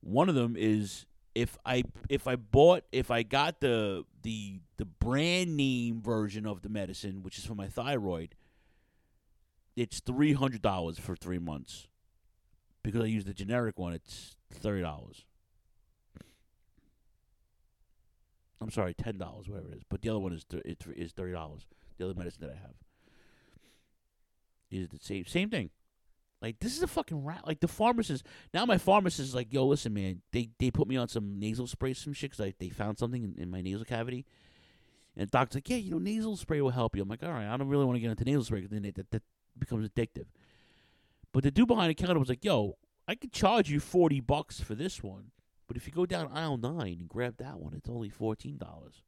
[0.00, 4.84] one of them is if I if I bought if I got the the the
[4.84, 8.34] brand name version of the medicine, which is for my thyroid,
[9.76, 11.88] it's three hundred dollars for three months.
[12.82, 15.24] Because I use the generic one, it's thirty dollars.
[18.60, 19.82] I'm sorry, ten dollars, whatever it is.
[19.88, 21.66] But the other one is th- is thirty dollars.
[21.98, 22.74] The other medicine that I have
[24.70, 25.70] is the same same thing.
[26.40, 27.46] Like this is a fucking rat.
[27.46, 30.20] Like the pharmacist now, my pharmacist is like, "Yo, listen, man.
[30.32, 33.34] They they put me on some nasal spray, some shit, because they found something in,
[33.38, 34.26] in my nasal cavity."
[35.16, 37.32] And the doctor's like, "Yeah, you know, nasal spray will help you." I'm like, "All
[37.32, 39.22] right, I don't really want to get into nasal spray because then it, that, that
[39.58, 40.26] becomes addictive."
[41.32, 42.76] But the dude behind the counter was like, "Yo,
[43.08, 45.30] I could charge you forty bucks for this one,
[45.66, 49.02] but if you go down aisle nine and grab that one, it's only fourteen dollars."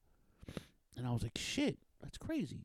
[0.96, 2.64] And I was like, "Shit, that's crazy."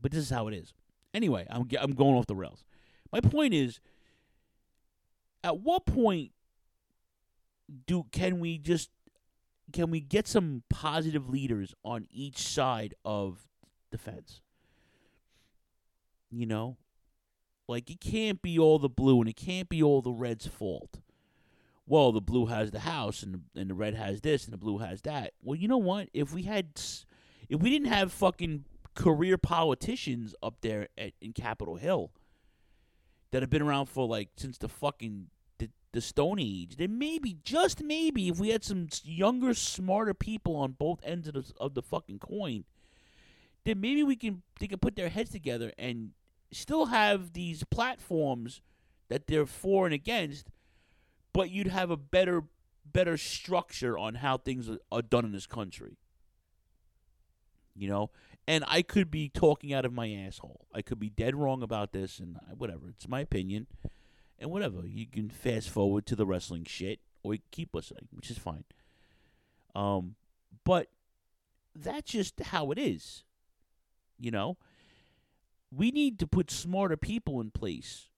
[0.00, 0.74] But this is how it is.
[1.14, 2.64] Anyway, I'm I'm going off the rails.
[3.12, 3.80] My point is,
[5.42, 6.32] at what point
[7.86, 8.90] do can we just
[9.72, 13.48] can we get some positive leaders on each side of
[13.90, 14.40] the fence?
[16.30, 16.76] You know,
[17.68, 21.00] like it can't be all the blue and it can't be all the red's fault.
[21.86, 24.58] Well, the blue has the house and the, and the red has this and the
[24.58, 25.32] blue has that.
[25.42, 26.08] Well, you know what?
[26.12, 26.80] If we had,
[27.48, 32.10] if we didn't have fucking career politicians up there at, in Capitol Hill
[33.30, 37.36] that have been around for like since the fucking the, the Stone Age, then maybe
[37.44, 41.74] just maybe if we had some younger, smarter people on both ends of the, of
[41.74, 42.64] the fucking coin,
[43.64, 46.10] then maybe we can they can put their heads together and
[46.50, 48.60] still have these platforms
[49.08, 50.48] that they're for and against,
[51.36, 52.44] but you'd have a better
[52.90, 55.98] better structure on how things are, done in this country.
[57.74, 58.10] You know,
[58.48, 60.66] and I could be talking out of my asshole.
[60.74, 62.88] I could be dead wrong about this, and whatever.
[62.88, 63.66] It's my opinion,
[64.38, 64.86] and whatever.
[64.86, 68.64] You can fast forward to the wrestling shit, or keep listening, which is fine.
[69.74, 70.14] Um,
[70.64, 70.88] but
[71.74, 73.24] that's just how it is.
[74.18, 74.56] You know,
[75.70, 78.08] we need to put smarter people in place.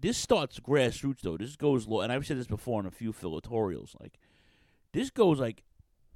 [0.00, 1.36] This starts grassroots, though.
[1.36, 3.94] This goes low, and I've said this before in a few filatorials.
[4.00, 4.18] Like,
[4.92, 5.62] this goes like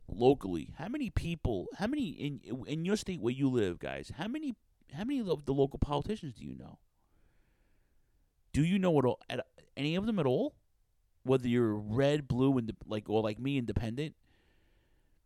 [0.08, 0.74] locally.
[0.78, 1.66] How many people?
[1.78, 4.12] How many in in your state where you live, guys?
[4.16, 4.54] How many?
[4.92, 6.78] How many of the local politicians do you know?
[8.52, 9.20] Do you know at all?
[9.28, 9.46] At
[9.76, 10.54] any of them at all?
[11.22, 14.14] Whether you're red, blue, and like or like me, independent.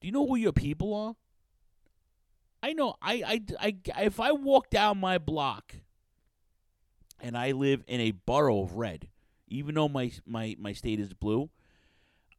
[0.00, 1.16] Do you know who your people are?
[2.62, 2.94] I know.
[3.02, 5.74] I, I, I, if I walk down my block
[7.20, 9.08] and I live in a borough of red,
[9.48, 11.50] even though my my my state is blue,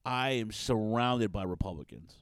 [0.06, 2.16] I am surrounded by Republicans.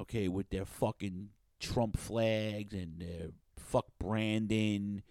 [0.00, 1.28] Okay, with their fucking
[1.60, 5.02] Trump flags and their fuck Brandon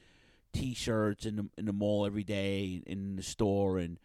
[0.54, 3.98] T-shirts in the in the mall every day in the store, and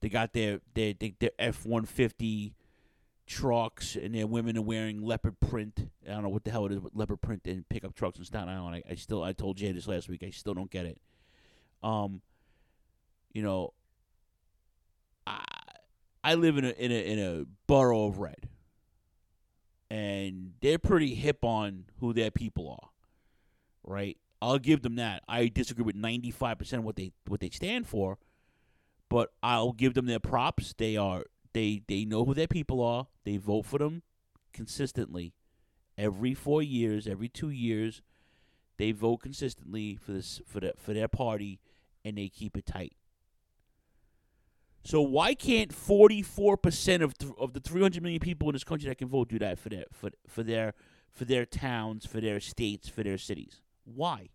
[0.00, 2.54] they got their their their F one fifty
[3.26, 5.88] trucks, and their women are wearing leopard print.
[6.06, 8.24] I don't know what the hell it is with leopard print and pickup trucks in
[8.24, 8.82] Staten Island.
[8.86, 10.22] I, I still I told Jay this last week.
[10.22, 10.98] I still don't get it.
[11.86, 12.20] Um,
[13.32, 13.72] you know,
[15.24, 15.44] I
[16.24, 18.48] I live in a in a in a borough of red,
[19.88, 22.88] and they're pretty hip on who their people are,
[23.84, 24.16] right?
[24.42, 25.22] I'll give them that.
[25.28, 28.18] I disagree with ninety five percent of what they what they stand for,
[29.08, 30.74] but I'll give them their props.
[30.76, 33.06] They are they they know who their people are.
[33.24, 34.02] They vote for them
[34.52, 35.34] consistently,
[35.96, 38.02] every four years, every two years.
[38.76, 41.60] They vote consistently for this for the, for their party,
[42.06, 42.92] and they keep it tight.
[44.84, 48.52] So why can't forty four percent of th- of the three hundred million people in
[48.52, 50.74] this country that can vote do that for their for for their
[51.10, 53.60] for their towns, for their states, for their cities?
[53.84, 54.28] Why?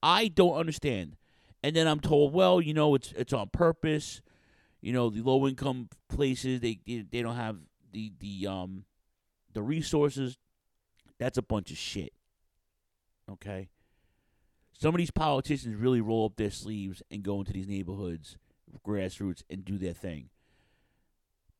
[0.00, 1.16] I don't understand.
[1.64, 4.20] And then I'm told, well, you know, it's it's on purpose.
[4.80, 7.56] You know, the low income places they they don't have
[7.90, 8.84] the the um
[9.52, 10.38] the resources.
[11.18, 12.12] That's a bunch of shit.
[13.28, 13.70] Okay.
[14.80, 18.36] Some of these politicians really roll up their sleeves and go into these neighborhoods,
[18.86, 20.30] grassroots, and do their thing.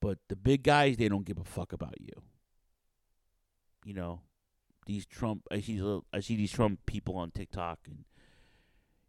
[0.01, 2.12] But the big guys, they don't give a fuck about you.
[3.85, 4.21] You know,
[4.87, 5.43] these Trump.
[5.51, 6.01] I see.
[6.12, 8.05] I see these Trump people on TikTok, and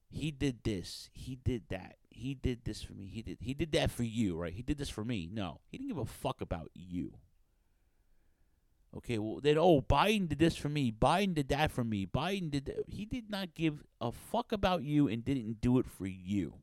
[0.10, 1.10] he did this.
[1.14, 1.98] He did that.
[2.10, 3.12] He did this for me.
[3.14, 3.38] He did.
[3.42, 4.54] He did that for you, right?
[4.54, 5.30] He did this for me.
[5.32, 7.14] No, he didn't give a fuck about you.
[8.96, 10.92] Okay, well then, oh, Biden did this for me.
[10.92, 12.08] Biden did that for me.
[12.08, 12.66] Biden did.
[12.66, 12.86] That.
[12.88, 16.56] He did not give a fuck about you and didn't do it for you.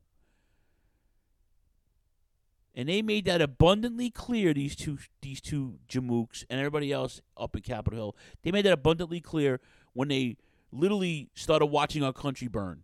[2.75, 4.53] And they made that abundantly clear.
[4.53, 8.17] These two, these two Jamooks and everybody else up in Capitol Hill.
[8.43, 9.61] They made that abundantly clear
[9.93, 10.37] when they
[10.73, 12.83] literally started watching our country burn.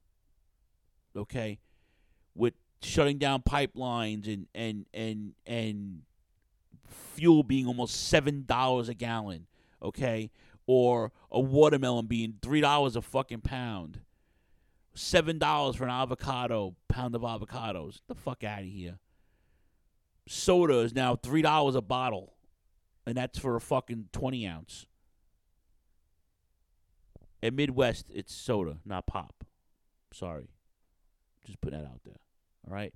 [1.16, 1.58] Okay,
[2.34, 6.02] with shutting down pipelines and and and and
[6.92, 9.46] fuel being almost seven dollars a gallon,
[9.82, 10.30] okay,
[10.66, 14.00] or a watermelon being three dollars a fucking pound,
[14.94, 17.94] seven dollars for an avocado pound of avocados.
[17.94, 18.98] Get the fuck out of here.
[20.28, 22.34] Soda is now three dollars a bottle,
[23.06, 24.86] and that's for a fucking twenty ounce.
[27.42, 29.44] At Midwest, it's soda, not pop.
[30.12, 30.48] Sorry.
[31.44, 32.20] Just putting that out there.
[32.68, 32.94] All right.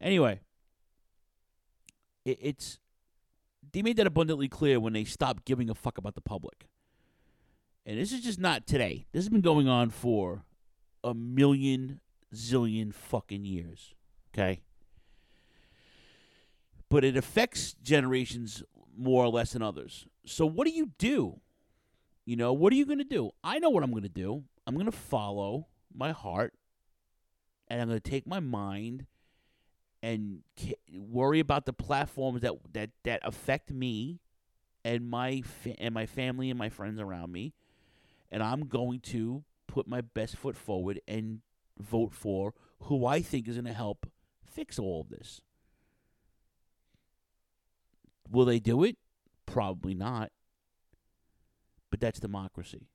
[0.00, 0.38] Anyway,
[2.24, 2.78] it, it's
[3.72, 6.66] they made that abundantly clear when they stopped giving a fuck about the public.
[7.86, 9.06] And this is just not today.
[9.12, 10.44] This has been going on for
[11.02, 12.00] a million
[12.34, 13.94] zillion fucking years.
[14.32, 14.62] Okay?
[16.88, 18.62] But it affects generations
[18.96, 20.06] more or less than others.
[20.24, 21.40] So what do you do?
[22.24, 23.30] You know, what are you going to do?
[23.42, 24.44] I know what I'm going to do.
[24.66, 26.54] I'm going to follow my heart
[27.68, 29.06] and I'm going to take my mind
[30.04, 30.42] and
[30.92, 34.20] worry about the platforms that that that affect me
[34.84, 37.54] and my fa- and my family and my friends around me
[38.30, 41.40] and I'm going to put my best foot forward and
[41.78, 44.06] vote for who I think is going to help
[44.44, 45.40] fix all of this.
[48.30, 48.98] Will they do it?
[49.46, 50.30] Probably not.
[51.90, 52.88] But that's democracy.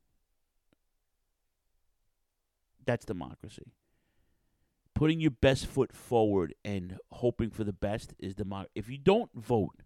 [2.86, 3.72] That's democracy
[4.99, 9.31] putting your best foot forward and hoping for the best is the if you don't
[9.33, 9.83] vote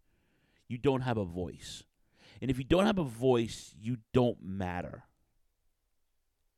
[0.67, 1.83] you don't have a voice.
[2.41, 5.03] And if you don't have a voice you don't matter.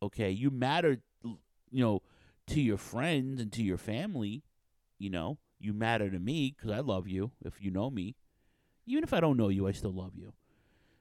[0.01, 0.29] Okay?
[0.29, 2.01] You matter you know
[2.47, 4.43] to your friends and to your family
[4.97, 5.37] you know?
[5.59, 8.15] You matter to me because i love you if you know me.
[8.85, 10.31] Even if i don't know you i still love you.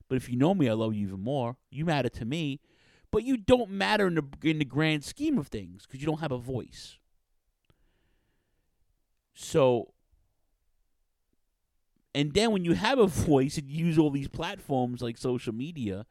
[0.09, 1.57] But if you know me i love you even more.
[1.70, 2.59] You matter to me.
[3.12, 6.18] But you don't matter in the, in the grand scheme of things because you don't
[6.18, 6.98] have a voice
[9.35, 9.93] so,
[12.14, 16.07] and then when you have a voice and use all these platforms like social media,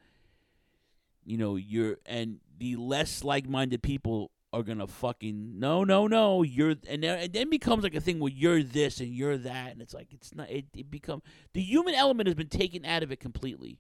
[1.26, 6.44] you know, you're, and the less like minded people are gonna fucking no no no
[6.44, 9.72] you're and then, and then becomes like a thing where you're this and you're that
[9.72, 13.02] and it's like it's not it, it become the human element has been taken out
[13.02, 13.80] of it completely.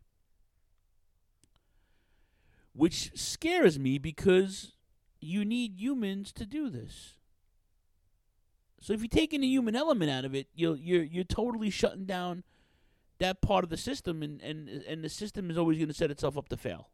[2.76, 4.72] Which scares me because
[5.22, 7.18] you need humans to do this
[8.84, 12.04] so if you're taking the human element out of it, you're you're you're totally shutting
[12.04, 12.44] down
[13.20, 16.12] that part of the system, and and and the system is always going to set
[16.12, 16.90] itself up to fail.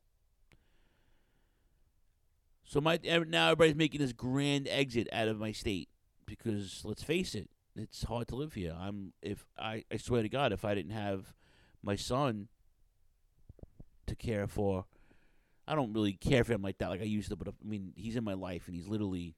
[2.64, 5.90] So my now everybody's making this grand exit out of my state
[6.28, 8.76] because let's face it, it's hard to live here.
[8.80, 11.34] I'm if I I swear to God, if I didn't have
[11.82, 12.50] my son
[14.06, 14.86] to care for,
[15.68, 17.36] I don't really care for him like that like I used to.
[17.36, 19.34] But I mean, he's in my life and he's literally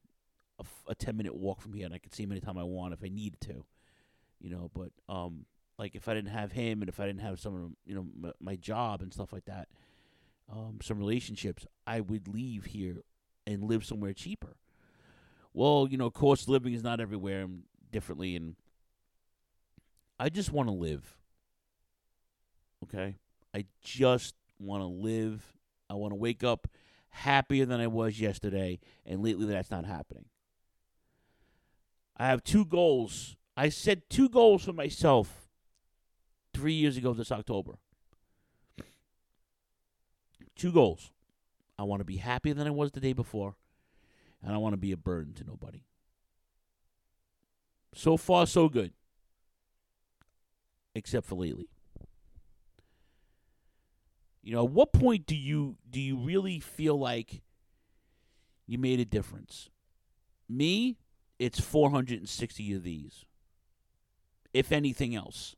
[0.62, 2.94] a, a ten minute walk from here, and I can see him anytime I want
[2.94, 3.66] if I needed to,
[4.40, 4.72] you know.
[4.74, 5.46] But um,
[5.78, 8.06] like if I didn't have him and if I didn't have some of you know
[8.30, 9.68] m- my job and stuff like that,
[10.52, 13.04] um, some relationships, I would leave here
[13.48, 14.56] and live somewhere cheaper.
[15.54, 18.56] Well, you know, of living is not everywhere and differently, and
[20.20, 21.18] I just want to live.
[22.84, 23.18] Okay,
[23.54, 25.54] I just want to live.
[25.90, 26.68] I want to wake up
[27.10, 30.26] happier than I was yesterday, and lately that's not happening.
[32.22, 33.36] I have two goals.
[33.58, 35.50] I set two goals for myself
[36.54, 37.80] three years ago this October.
[40.56, 41.10] Two goals.
[41.80, 43.56] I want to be happier than I was the day before,
[44.44, 45.82] and I want to be a burden to nobody.
[47.96, 48.94] So far, so good.
[50.94, 51.70] Except for lately.
[54.44, 57.42] You know, at what point do you do you really feel like
[58.68, 59.72] you made a difference?
[60.48, 61.00] Me,
[61.42, 63.26] it's 460 of these.
[64.54, 65.56] If anything else.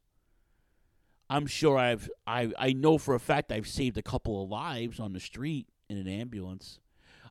[1.29, 4.99] I'm sure I've I I know for a fact I've saved a couple of lives
[4.99, 6.79] on the street in an ambulance.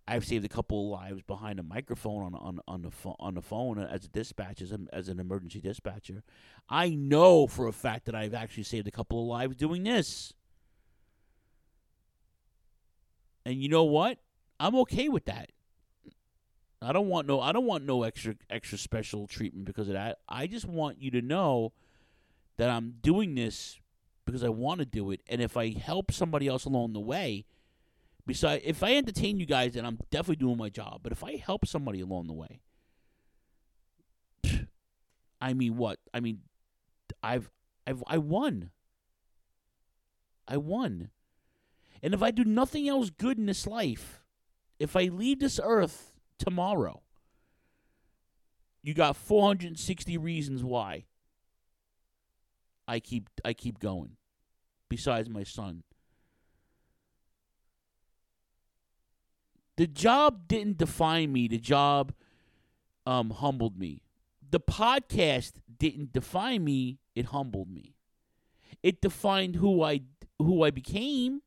[0.07, 3.35] I've saved a couple of lives behind a microphone on on on the phone, on
[3.35, 6.23] the phone as a dispatch as, a, as an emergency dispatcher.
[6.69, 10.35] I know for a fact that I've actually saved a couple of lives doing this.
[13.47, 14.19] And you know what?
[14.61, 15.51] I'm okay with that.
[16.83, 20.19] I don't want no I don't want no extra extra special treatment because of that.
[20.29, 21.73] I just want you to know
[22.57, 23.79] that I'm doing this
[24.25, 27.45] because I want to do it and if I help somebody else along the way,
[28.27, 31.37] besides if I entertain you guys then I'm definitely doing my job, but if I
[31.37, 32.61] help somebody along the way,
[35.41, 35.99] I mean what?
[36.13, 36.41] I mean
[37.23, 37.51] I've
[37.87, 38.71] I've I won.
[40.49, 41.11] I won.
[42.03, 44.21] And if I do nothing else good in this life,
[44.81, 46.12] if I leave this earth
[46.43, 47.03] tomorrow,
[48.83, 51.05] you got 460 reasons why
[52.89, 54.17] I keep I keep going.
[54.89, 55.85] Besides my son.
[59.77, 61.49] The job didn't define me.
[61.49, 62.13] The job
[63.07, 64.03] um, humbled me.
[64.51, 66.99] The podcast didn't define me.
[67.15, 67.95] It humbled me.
[68.83, 70.01] It defined who I
[70.39, 71.41] who I became.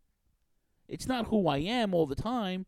[0.87, 2.65] It's not who I am all the time.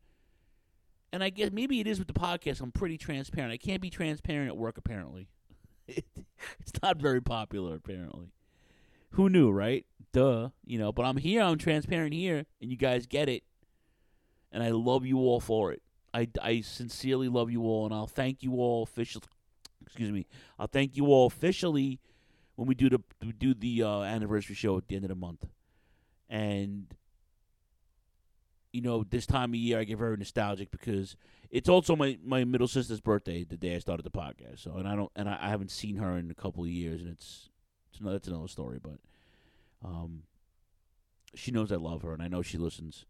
[1.12, 2.62] And I guess maybe it is with the podcast.
[2.62, 3.54] I'm pretty transparent.
[3.54, 5.30] I can't be transparent at work, apparently.
[5.88, 8.32] it's not very popular, apparently.
[9.12, 9.86] Who knew, right?
[10.12, 10.50] Duh.
[10.66, 11.42] You know, but I'm here.
[11.42, 13.44] I'm transparent here, and you guys get it.
[14.52, 15.82] And I love you all for it.
[16.14, 19.26] I, I sincerely love you all, and I'll thank you all officially.
[19.86, 20.26] Excuse me.
[20.60, 22.00] I'll thank you all officially
[22.56, 23.00] when we do the
[23.38, 25.46] do the uh, anniversary show at the end of the month.
[26.30, 26.88] And
[28.78, 31.18] you know, this time of year I get very nostalgic because
[31.50, 34.60] it's also my, my middle sister's birthday the day I started the podcast.
[34.60, 37.02] So and I don't and I, I haven't seen her in a couple of years
[37.02, 37.50] and it's
[37.90, 39.00] it's another, that's another story, but
[39.84, 40.24] um
[41.34, 43.06] she knows I love her and I know she listens.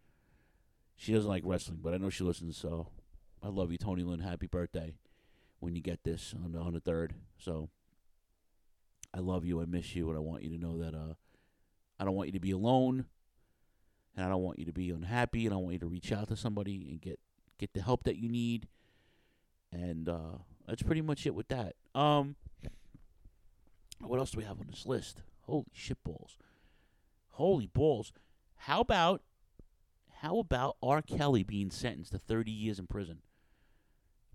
[0.95, 2.88] She doesn't like wrestling, but I know she listens, so
[3.43, 4.22] I love you, Tony Lynn.
[4.22, 4.95] Happy birthday
[5.59, 7.13] when you get this on the on the third.
[7.38, 7.68] So
[9.13, 11.15] I love you, I miss you, and I want you to know that uh
[11.99, 13.07] I don't want you to be alone
[14.18, 16.28] and I don't want you to be unhappy, and I want you to reach out
[16.30, 17.20] to somebody and get
[17.59, 18.68] get the help that you need.
[19.72, 21.76] And uh, that's pretty much it with that.
[21.93, 22.36] Um,
[24.01, 25.22] what else do we have on this list?
[25.41, 26.38] Holy shit balls!
[27.32, 28.11] Holy balls!
[28.55, 29.22] How about
[30.22, 31.03] how about R.
[31.03, 33.20] Kelly being sentenced to 30 years in prison?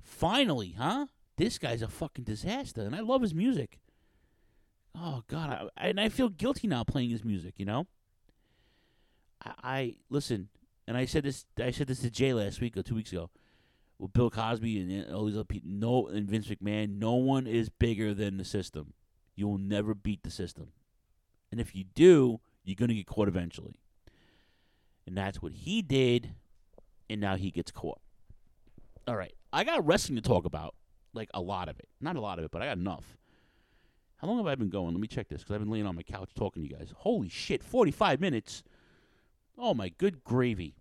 [0.00, 1.06] Finally, huh?
[1.36, 3.80] This guy's a fucking disaster, and I love his music.
[4.94, 7.54] Oh God, I, and I feel guilty now playing his music.
[7.56, 7.86] You know.
[9.44, 10.48] I, I listen,
[10.86, 11.46] and I said this.
[11.58, 13.30] I said this to Jay last week or two weeks ago.
[13.98, 17.68] With Bill Cosby and all these other people, no, and Vince McMahon, no one is
[17.68, 18.94] bigger than the system.
[19.36, 20.68] You will never beat the system,
[21.50, 23.76] and if you do, you're gonna get caught eventually.
[25.06, 26.34] And that's what he did,
[27.08, 28.00] and now he gets caught.
[29.06, 30.74] All right, I got wrestling to talk about,
[31.12, 31.88] like a lot of it.
[32.00, 33.16] Not a lot of it, but I got enough.
[34.16, 34.94] How long have I been going?
[34.94, 36.92] Let me check this because I've been laying on my couch talking to you guys.
[36.96, 38.62] Holy shit, 45 minutes.
[39.58, 40.74] Oh my good gravy.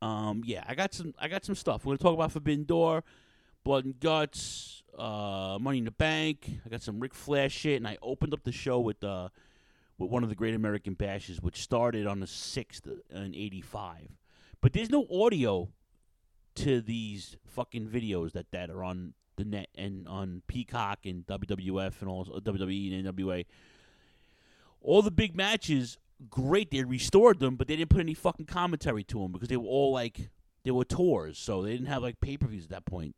[0.00, 1.14] Um, yeah, I got some.
[1.18, 1.84] I got some stuff.
[1.84, 3.04] We're gonna talk about Forbidden Door,
[3.64, 6.50] Blood and Guts, uh, Money in the Bank.
[6.64, 9.30] I got some Ric Flair shit, and I opened up the show with uh,
[9.98, 14.10] with one of the Great American Bashes, which started on the sixth in '85.
[14.60, 15.68] But there's no audio
[16.56, 22.00] to these fucking videos that that are on the net and on Peacock and WWF
[22.00, 23.46] and all WWE and NWA.
[24.80, 25.98] All the big matches,
[26.30, 26.70] great.
[26.70, 29.68] They restored them, but they didn't put any fucking commentary to them because they were
[29.68, 30.30] all like
[30.64, 33.14] they were tours, so they didn't have like pay per views at that point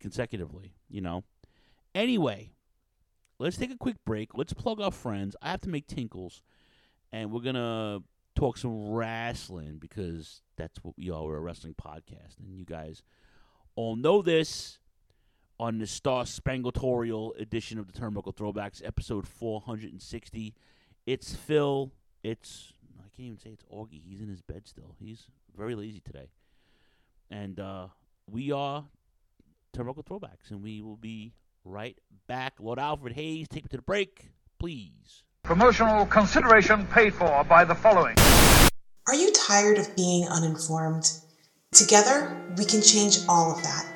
[0.00, 0.74] consecutively.
[0.88, 1.24] You know.
[1.94, 2.52] Anyway,
[3.38, 4.36] let's take a quick break.
[4.36, 5.34] Let's plug our friends.
[5.42, 6.42] I have to make tinkles,
[7.12, 8.00] and we're gonna
[8.36, 11.24] talk some wrestling because that's what we are.
[11.24, 13.02] We're a wrestling podcast, and you guys
[13.74, 14.78] all know this
[15.60, 20.54] on the Star Spangletorial edition of the Turnbuckle Throwbacks, episode 460.
[21.06, 21.90] It's Phil.
[22.22, 24.02] It's I can't even say it's Augie.
[24.04, 24.94] He's in his bed still.
[24.98, 26.30] He's very lazy today,
[27.30, 27.88] and uh,
[28.30, 28.84] we are
[29.76, 32.54] Turnbuckle Throwbacks, and we will be right back.
[32.60, 35.22] Lord Alfred Hayes, take me to the break, please.
[35.42, 38.16] Promotional consideration paid for by the following.
[39.06, 41.10] Are you tired of being uninformed?
[41.72, 43.86] Together, we can change all of that.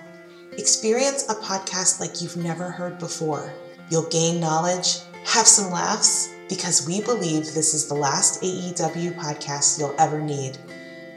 [0.58, 3.52] Experience a podcast like you've never heard before.
[3.90, 9.78] You'll gain knowledge, have some laughs, because we believe this is the last AEW podcast
[9.78, 10.58] you'll ever need.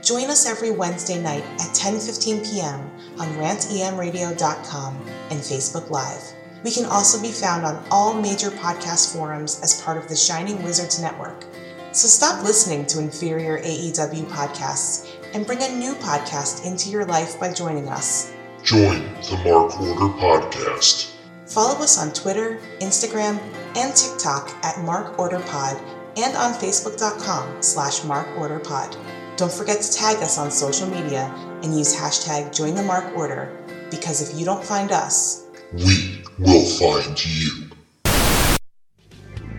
[0.02, 2.90] Join us every Wednesday night at 10:15 p.m.
[3.20, 6.24] on rantemradio.com and Facebook Live.
[6.64, 10.64] We can also be found on all major podcast forums as part of the Shining
[10.64, 11.44] Wizards Network.
[11.92, 17.38] So stop listening to inferior AEW podcasts and bring a new podcast into your life
[17.42, 18.32] by joining us.
[18.64, 21.15] Join the Mark Order Podcast.
[21.48, 23.40] Follow us on Twitter, Instagram,
[23.76, 25.80] and TikTok at Mark Order Pod
[26.18, 28.96] and on Facebook.com slash Mark Order Pod.
[29.38, 31.32] Don't forget to tag us on social media
[31.62, 33.56] and use hashtag Join the Mark Order
[33.92, 37.70] because if you don't find us, we will find you.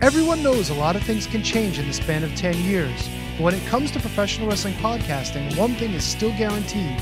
[0.01, 3.09] Everyone knows a lot of things can change in the span of 10 years.
[3.37, 7.01] But when it comes to professional wrestling podcasting, one thing is still guaranteed.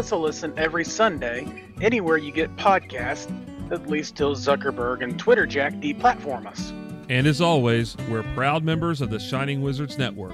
[0.09, 3.31] a listen every Sunday, anywhere you get podcasts,
[3.71, 6.73] at least till Zuckerberg and Twitter Jack deplatform us.
[7.09, 10.33] And as always, we're proud members of the Shining Wizards Network.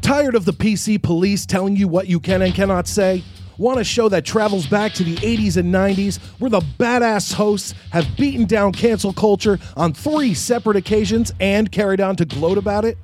[0.00, 3.22] Tired of the PC police telling you what you can and cannot say?
[3.58, 7.74] Want a show that travels back to the 80s and 90s where the badass hosts
[7.90, 12.84] have beaten down cancel culture on three separate occasions and carried on to gloat about
[12.84, 12.96] it?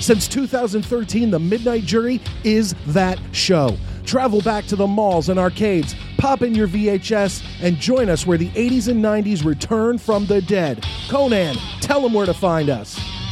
[0.00, 3.76] Since 2013, The Midnight Jury is that show.
[4.06, 8.38] Travel back to the malls and arcades, pop in your VHS, and join us where
[8.38, 10.86] the 80s and 90s return from the dead.
[11.08, 12.98] Conan, tell them where to find us.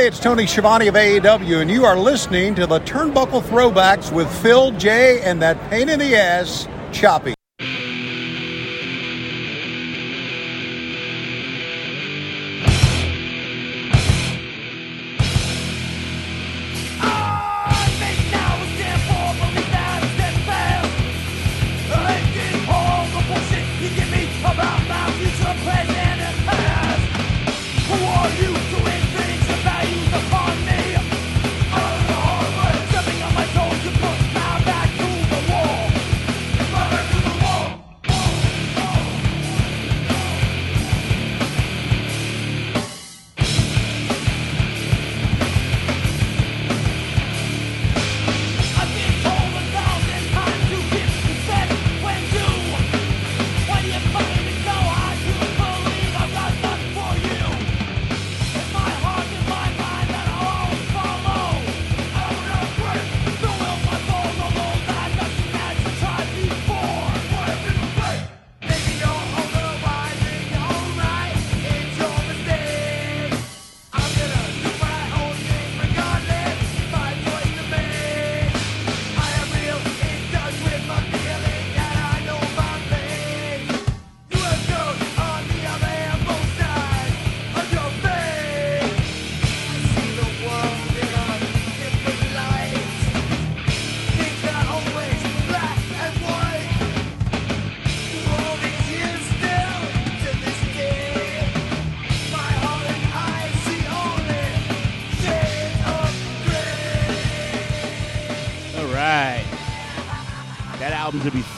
[0.00, 4.34] Hey, it's Tony Schiavone of AEW, and you are listening to the Turnbuckle Throwbacks with
[4.40, 7.34] Phil J and that pain in the ass, Choppy.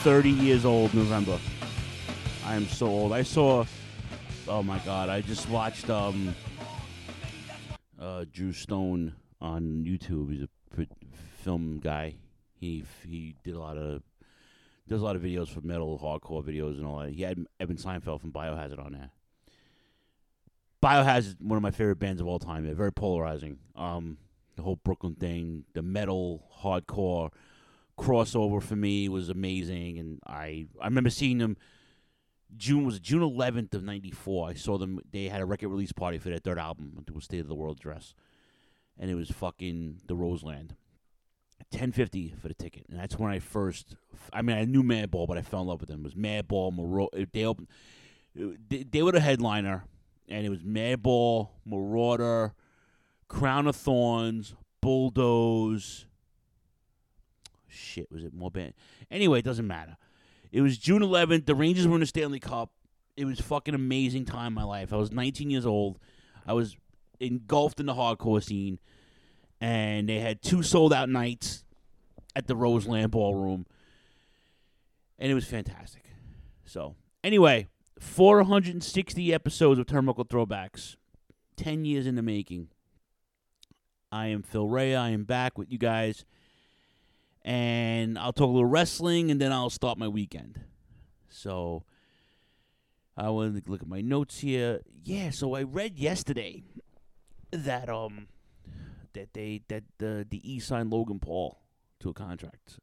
[0.03, 1.39] 30 years old November.
[2.45, 3.13] I am so old.
[3.13, 3.65] I saw.
[4.49, 5.09] Oh my god!
[5.09, 6.35] I just watched um,
[8.01, 10.33] uh, Drew Stone on YouTube.
[10.33, 10.87] He's a
[11.45, 12.17] film guy.
[12.59, 14.03] He he did a lot of
[14.89, 17.13] does a lot of videos for metal, hardcore videos, and all that.
[17.13, 19.11] He had Evan Seinfeld from Biohazard on there.
[20.83, 22.65] Biohazard one of my favorite bands of all time.
[22.65, 23.59] They're very polarizing.
[23.77, 24.19] Um,
[24.57, 27.31] the whole Brooklyn thing, the metal, hardcore
[27.99, 31.57] crossover for me was amazing, and I I remember seeing them.
[32.55, 34.51] June was June 11th of '94.
[34.51, 35.01] I saw them.
[35.11, 37.03] They had a record release party for their third album.
[37.07, 38.15] It was State of the World Address,
[38.99, 40.77] and it was fucking the Roseland.
[41.71, 43.97] 1050 for the ticket, and that's when I first.
[44.33, 46.01] I mean, I knew Madball, but I fell in love with them.
[46.01, 47.23] It was Madball, Marauder.
[47.23, 47.69] Uh, they opened.
[48.35, 49.85] They, they were the headliner,
[50.29, 52.55] and it was Madball, Marauder,
[53.29, 56.07] Crown of Thornz, Bulldoze.
[57.73, 58.75] Shit, was it more band?
[59.11, 59.97] Anyway, it doesn't matter.
[60.53, 61.47] It was June 11th.
[61.47, 62.71] The Rangers were in the Stanley Cup.
[63.17, 64.93] It was fucking amazing time in my life.
[64.93, 65.99] I was 19 years old.
[66.47, 66.77] I was
[67.21, 68.79] engulfed in the hardcore scene,
[69.61, 71.65] and they had two sold out nights
[72.37, 73.67] at the Roseland Ballroom,
[75.19, 76.05] and it was fantastic.
[76.65, 77.69] So, anyway,
[77.99, 80.97] 460 episodes of Turnbuckle Throwbacks,
[81.57, 82.69] 10 years in the making.
[84.11, 84.95] I am Phil Ray.
[84.95, 86.25] I am back with you guys
[87.45, 90.61] and I'll talk a little wrestling, and then I'll start my weekend.
[91.29, 91.85] So
[93.17, 94.81] I want to look at my notes here.
[95.05, 96.63] Yeah, so I read yesterday
[97.51, 98.29] that um
[99.13, 101.59] that they that the the E signed Logan Paul
[102.01, 102.79] to a contract.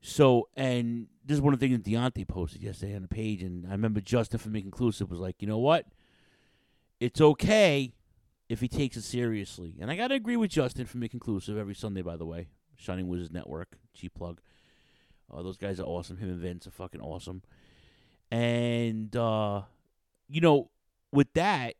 [0.00, 3.42] So and this is one of the things that Deontay posted yesterday on the page,
[3.42, 5.86] and I remember Justin from Inconclusive was like, you know what?
[7.00, 7.94] It's okay
[8.48, 12.02] if he takes it seriously, and I gotta agree with Justin from Inconclusive every Sunday,
[12.02, 12.48] by the way.
[12.76, 14.40] Shining Wizards Network, cheap plug.
[15.32, 16.18] Uh, those guys are awesome.
[16.18, 17.42] Him and Vince are fucking awesome.
[18.30, 19.62] And uh,
[20.28, 20.70] you know,
[21.12, 21.74] with that,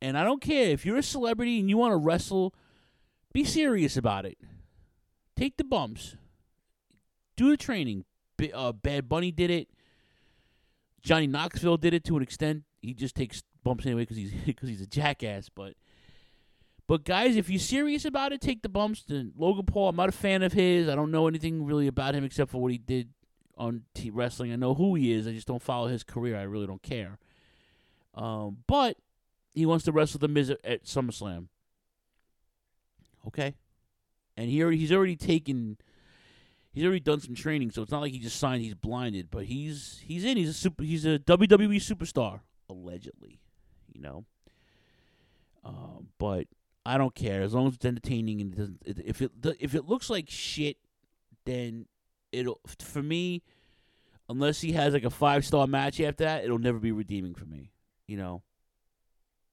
[0.00, 2.54] and I don't care if you're a celebrity and you want to wrestle,
[3.32, 4.38] be serious about it.
[5.36, 6.16] Take the bumps.
[7.36, 8.04] Do the training.
[8.36, 9.68] B- uh, Bad Bunny did it.
[11.02, 12.64] Johnny Knoxville did it to an extent.
[12.80, 15.48] He just takes bumps anyway because he's because he's a jackass.
[15.48, 15.74] But
[16.88, 19.04] but guys, if you're serious about it, take the bumps.
[19.06, 20.88] Then Logan Paul, I'm not a fan of his.
[20.88, 23.10] I don't know anything really about him except for what he did
[23.58, 24.52] on T- wrestling.
[24.52, 25.28] I know who he is.
[25.28, 26.34] I just don't follow his career.
[26.34, 27.18] I really don't care.
[28.14, 28.96] Um, but
[29.52, 31.48] he wants to wrestle the Miz at, SummerSlam.
[33.26, 33.54] Okay,
[34.38, 35.76] and he already, he's already taken.
[36.72, 38.62] He's already done some training, so it's not like he just signed.
[38.62, 40.38] He's blinded, but he's he's in.
[40.38, 40.82] He's a super.
[40.82, 43.40] He's a WWE superstar allegedly.
[43.92, 44.24] You know.
[45.64, 46.46] Um, but
[46.88, 48.82] I don't care as long as it's entertaining and it doesn't.
[48.86, 50.78] If it if it looks like shit,
[51.44, 51.86] then
[52.32, 53.42] it'll for me.
[54.30, 57.44] Unless he has like a five star match after that, it'll never be redeeming for
[57.44, 57.72] me.
[58.06, 58.42] You know.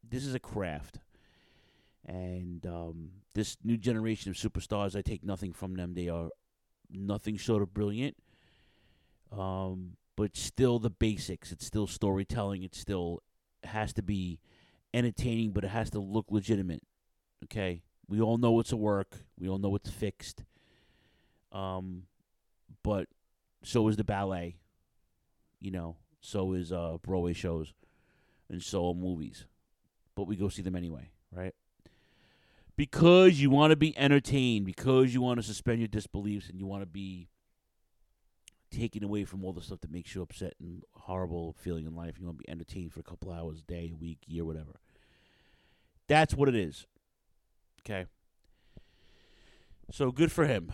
[0.07, 0.99] This is a craft,
[2.05, 5.95] and um, this new generation of superstars, I take nothing from them.
[5.95, 6.29] They are
[6.91, 8.15] nothing short of brilliant.
[9.31, 11.51] Um, but still the basics.
[11.51, 12.61] It's still storytelling.
[12.61, 13.23] It still
[13.63, 14.39] has to be
[14.93, 16.83] entertaining, but it has to look legitimate.
[17.45, 19.17] Okay, we all know it's a work.
[19.37, 20.43] We all know it's fixed.
[21.51, 22.03] Um,
[22.83, 23.07] but
[23.63, 24.57] so is the ballet.
[25.59, 27.73] You know, so is uh Broadway shows,
[28.49, 29.45] and so are movies.
[30.15, 31.53] But we go see them anyway, right?
[32.77, 36.65] Because you want to be entertained, because you want to suspend your disbeliefs, and you
[36.65, 37.29] want to be
[38.71, 42.15] taken away from all the stuff that makes you upset and horrible feeling in life.
[42.19, 44.79] You want to be entertained for a couple hours, a day, week, year, whatever.
[46.07, 46.85] That's what it is.
[47.85, 48.05] Okay.
[49.91, 50.71] So good for him.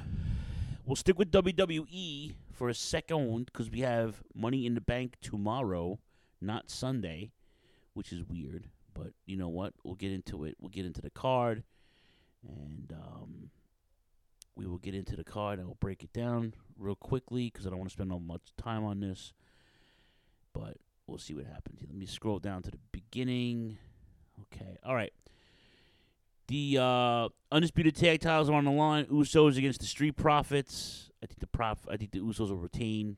[0.85, 5.99] We'll stick with WWE for a second because we have Money in the Bank tomorrow,
[6.39, 7.31] not Sunday,
[7.93, 8.69] which is weird.
[8.93, 9.73] But you know what?
[9.83, 10.55] We'll get into it.
[10.59, 11.63] We'll get into the card,
[12.47, 13.49] and um,
[14.55, 15.59] we will get into the card.
[15.59, 18.53] I will break it down real quickly because I don't want to spend all much
[18.57, 19.33] time on this.
[20.53, 21.81] But we'll see what happens.
[21.81, 23.77] Let me scroll down to the beginning.
[24.53, 24.77] Okay.
[24.85, 25.13] All right.
[26.51, 29.05] The uh, undisputed tag titles are on the line.
[29.05, 31.09] Usos against the Street Profits.
[31.23, 31.77] I think the prof.
[31.89, 33.15] I think the Usos will retain.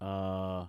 [0.00, 0.64] Uh,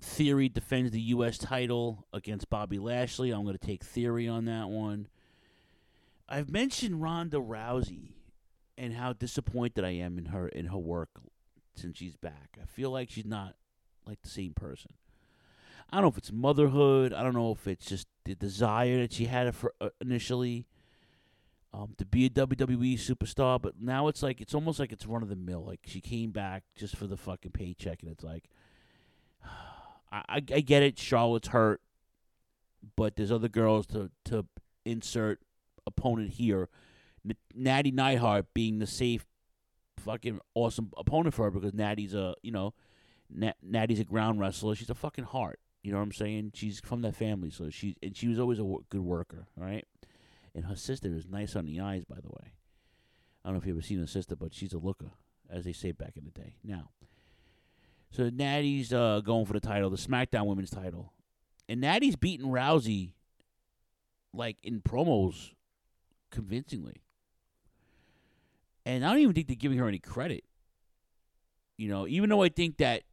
[0.00, 1.36] Theory defends the U.S.
[1.36, 3.30] title against Bobby Lashley.
[3.30, 5.06] I'm going to take Theory on that one.
[6.26, 8.12] I've mentioned Ronda Rousey
[8.78, 11.10] and how disappointed I am in her in her work
[11.74, 12.56] since she's back.
[12.58, 13.54] I feel like she's not
[14.06, 14.94] like the same person.
[15.90, 17.12] I don't know if it's motherhood.
[17.12, 20.66] I don't know if it's just the desire that she had for uh, initially.
[21.72, 25.22] um, to be a WWE superstar, but now it's like it's almost like it's run
[25.22, 25.64] of the mill.
[25.64, 28.48] Like she came back just for the fucking paycheck, and it's like,
[30.12, 30.98] I, I, I get it.
[30.98, 31.80] Charlotte's hurt,
[32.96, 34.46] but there's other girls to to
[34.84, 35.40] insert
[35.86, 36.68] opponent here.
[37.28, 39.26] N- Natty Neidhart being the safe,
[39.98, 42.74] fucking awesome opponent for her because Natty's a you know,
[43.30, 44.74] Nat- Natty's a ground wrestler.
[44.74, 45.60] She's a fucking heart.
[45.86, 46.50] You know what I'm saying?
[46.56, 49.46] She's from that family, so she and she was always a good worker.
[49.56, 49.84] Right,
[50.52, 52.54] and her sister is nice on the eyes, by the way.
[53.44, 55.12] I don't know if you've ever seen her sister, but she's a looker,
[55.48, 56.56] as they say back in the day.
[56.64, 56.90] Now,
[58.10, 61.12] so Natty's uh, going for the title, the SmackDown Women's title,
[61.68, 63.12] and Natty's beating Rousey,
[64.34, 65.52] like in promos,
[66.32, 66.96] convincingly.
[68.84, 70.42] And I don't even think they're giving her any credit.
[71.76, 73.04] You know, even though I think that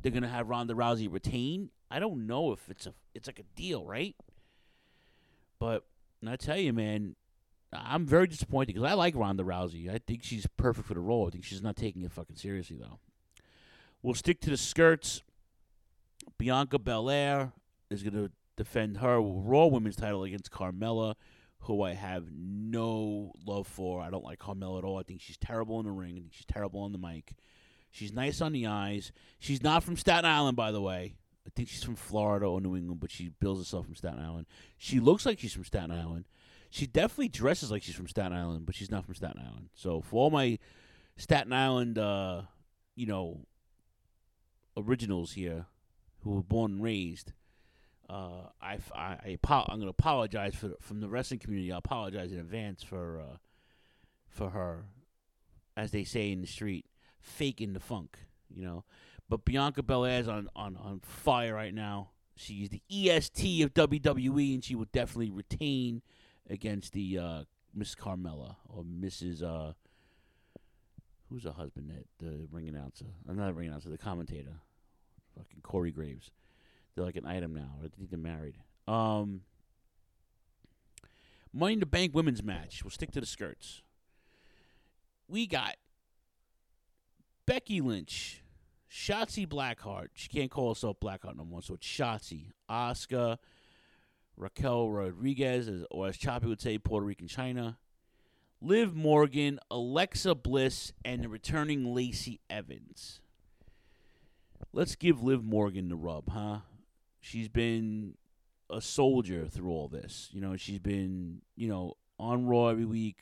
[0.00, 3.56] they're gonna have Ronda Rousey retain, I don't know if it's a it's like a
[3.56, 4.14] deal, right?
[5.58, 5.84] But
[6.26, 7.16] I tell you, man,
[7.72, 9.92] I'm very disappointed because I like Ronda Rousey.
[9.92, 11.26] I think she's perfect for the role.
[11.26, 12.98] I think she's not taking it fucking seriously though.
[14.02, 15.22] We'll stick to the skirts.
[16.38, 17.52] Bianca Belair
[17.90, 21.14] is going to defend her Raw Women's title against Carmella,
[21.60, 24.00] who I have no love for.
[24.00, 24.98] I don't like Carmella at all.
[24.98, 26.12] I think she's terrible in the ring.
[26.16, 27.32] I think she's terrible on the mic.
[27.90, 29.12] She's nice on the eyes.
[29.38, 31.16] She's not from Staten Island, by the way.
[31.46, 34.46] I think she's from Florida or New England, but she bills herself from Staten Island.
[34.76, 36.24] She looks like she's from Staten Island.
[36.70, 39.68] She definitely dresses like she's from Staten Island, but she's not from Staten Island.
[39.74, 40.58] So for all my
[41.16, 42.42] Staten Island, uh,
[42.96, 43.46] you know,
[44.76, 45.66] originals here
[46.22, 47.32] who were born and raised,
[48.10, 51.72] uh, I, I, I I'm going to apologize for from the wrestling community.
[51.72, 53.36] I apologize in advance for uh,
[54.28, 54.86] for her,
[55.76, 56.86] as they say in the street,
[57.20, 58.18] faking the funk.
[58.54, 58.84] You know,
[59.28, 62.10] but Bianca Belair's on on on fire right now.
[62.36, 66.02] She's the EST of WWE, and she will definitely retain
[66.50, 69.42] against the uh, Miss Carmella or Mrs.
[69.42, 69.72] Uh,
[71.30, 71.90] who's her husband?
[71.90, 74.52] That the ring announcer, uh, not the ring announcer, the commentator,
[75.36, 76.30] fucking Corey Graves.
[76.94, 77.72] They're like an item now.
[77.78, 78.56] I think they're married.
[78.86, 79.42] Um,
[81.52, 82.82] Money in the Bank women's match.
[82.84, 83.82] We'll stick to the skirts.
[85.28, 85.76] We got
[87.46, 88.42] Becky Lynch,
[88.90, 90.08] Shotzi Blackheart.
[90.14, 92.50] She can't call herself Blackheart no more, so it's Shotzi.
[92.68, 93.38] Oscar,
[94.36, 97.76] Raquel Rodriguez, or as Choppy would say, Puerto Rican Chyna.
[98.60, 103.20] Liv Morgan, Alexa Bliss, and the returning Lacey Evans.
[104.72, 106.58] Let's give Liv Morgan the rub, huh?
[107.20, 108.14] She's been
[108.70, 110.30] a soldier through all this.
[110.32, 113.18] You know, she's been, you know, on Raw every week,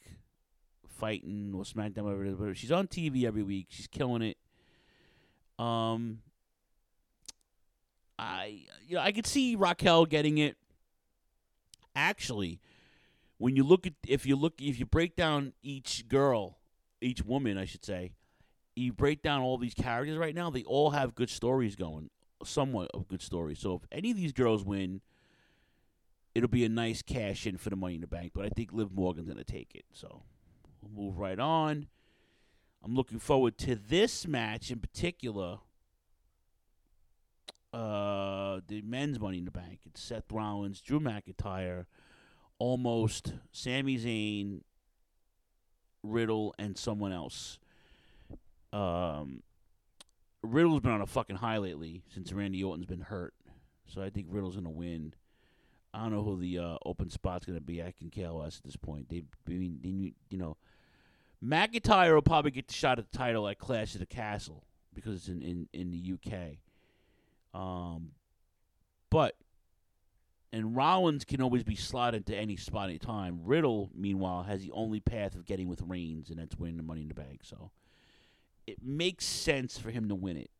[0.89, 2.37] fighting or SmackDown, whatever it is.
[2.37, 3.67] But she's on TV every week.
[3.71, 4.37] She's killing it.
[5.59, 6.21] Um,
[8.19, 10.57] I, you know, I could see Raquel getting it.
[11.97, 12.61] Actually,
[13.39, 16.59] when you look at if you look if you break down each girl,
[17.01, 18.13] each woman, I should say,
[18.75, 20.51] you break down all these characters right now.
[20.51, 22.11] They all have good stories going,
[22.45, 23.61] somewhat of good stories.
[23.61, 25.01] So if any of these girls win,
[26.35, 28.33] it'll be a nice cash in for the Money in the Bank.
[28.35, 29.85] But I think Liv Morgan's gonna take it.
[29.93, 30.23] So
[30.83, 31.87] we'll move right on.
[32.85, 35.59] I'm looking forward to this match in particular.
[37.73, 39.81] Uh, the men's Money in the Bank.
[39.87, 41.87] It's Seth Rollins, Drew McIntyre,
[42.59, 44.61] almost Sami Zayn,
[46.03, 47.59] Riddle, and someone else.
[48.71, 49.43] Um,
[50.43, 53.33] Riddle's been on a fucking high lately since Randy Orton's been hurt,
[53.87, 55.15] so I think Riddle's gonna win.
[55.95, 57.83] I don't know who the uh, open spot's gonna be.
[57.83, 59.09] I can care less at this point.
[59.09, 60.59] They, I mean, they, you know,
[61.45, 64.65] McIntyre will probably get the shot at the title at Clash of the Castle
[64.95, 66.59] because it's in in, in the UK.
[67.61, 68.13] Um,
[69.11, 69.37] but
[70.53, 73.41] and Rollins can always be slotted into any spot any time.
[73.43, 77.03] Riddle, meanwhile, has the only path of getting with Reigns, and that's winning the Money
[77.03, 77.41] in the Bank.
[77.43, 77.73] So
[78.67, 80.51] it makes sense for him to win it.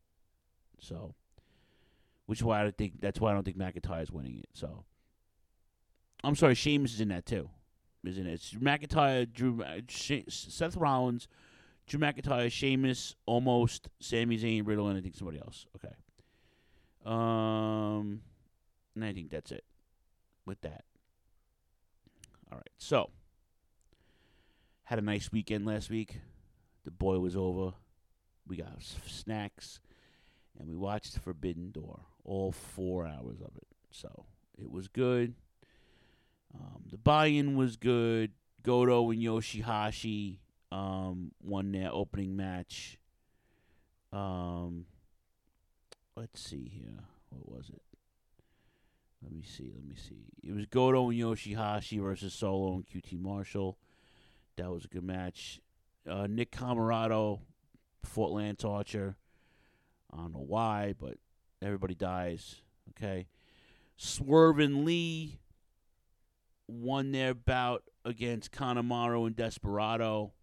[0.79, 1.15] So,
[2.25, 4.49] which is why I don't think that's why I don't think McIntyre is winning it.
[4.53, 4.83] So,
[6.23, 7.49] I'm sorry, Sheamus is in that too,
[8.07, 8.33] isn't it?
[8.33, 9.63] It's McIntyre, Drew,
[10.27, 11.27] Seth Rollins,
[11.87, 15.65] Drew McIntyre, Sheamus, almost Sami Zayn, Riddle, and I think somebody else.
[15.75, 15.93] Okay.
[17.05, 18.21] Um,
[18.95, 19.63] and I think that's it
[20.45, 20.83] with that.
[22.51, 23.09] All right, so
[24.83, 26.19] had a nice weekend last week.
[26.83, 27.73] The boy was over.
[28.47, 29.81] We got snacks,
[30.59, 33.67] and we watched Forbidden Door, all four hours of it.
[33.91, 34.25] So
[34.59, 35.33] it was good.
[36.59, 38.31] Um, the buy-in was good.
[38.63, 40.39] Goto and Yoshihashi
[40.71, 42.97] um, won their opening match.
[44.11, 44.85] Um,
[46.15, 47.03] let's see here.
[47.29, 47.81] What was it?
[49.21, 49.71] Let me see.
[49.73, 50.25] Let me see.
[50.43, 53.77] It was Goto and Yoshihashi versus Solo and QT Marshall.
[54.57, 55.59] That was a good match.
[56.09, 57.39] Uh, Nick Comoroto
[58.03, 59.15] fought Lance Archer.
[60.13, 61.17] I don't know why, but
[61.61, 62.61] everybody dies.
[62.91, 63.27] Okay.
[63.97, 65.39] Swerve Lee
[66.67, 70.33] won their bout against Kanemaru and Desperado.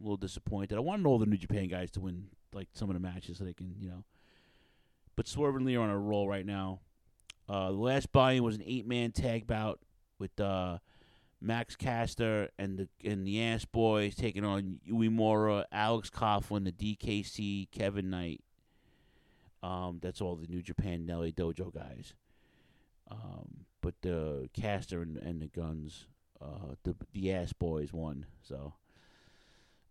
[0.00, 0.76] A little disappointed.
[0.76, 3.44] I wanted all the New Japan guys to win like some of the matches so
[3.44, 4.04] they can, you know.
[5.16, 6.80] But Swerve and Lee are on a roll right now.
[7.48, 9.80] Uh, the last buy-in was an eight-man tag bout
[10.18, 10.78] with uh,
[11.40, 17.70] Max Caster and the and the Ass Boys taking on Uemura, Alex Coughlin, the DKC,
[17.70, 18.40] Kevin Knight.
[19.62, 22.14] Um, that's all the New Japan Nelly Dojo guys.
[23.12, 26.06] Um, but the Caster and, and the Gunns,
[26.40, 28.26] uh, the the Ass Boys won.
[28.42, 28.74] So,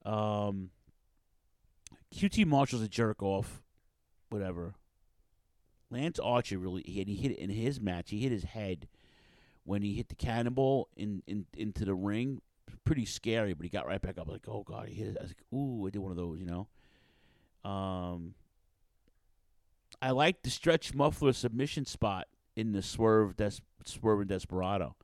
[0.06, 0.72] um,
[2.16, 3.62] QT Marshall's a jerk off.
[4.30, 4.76] Whatever.
[5.90, 8.10] Lance Archer really he, he hit it in his match.
[8.10, 8.88] He hit his head
[9.66, 12.42] when he hit the cannonball in, in into the ring.
[12.86, 14.30] Pretty scary, but he got right back up.
[14.30, 15.18] Like, oh god, he hit it.
[15.20, 17.70] I was like, ooh, I did one of those, you know.
[17.70, 18.34] Um,
[20.02, 24.96] I like the stretch muffler submission spot in the swerve des- swerve and desperado.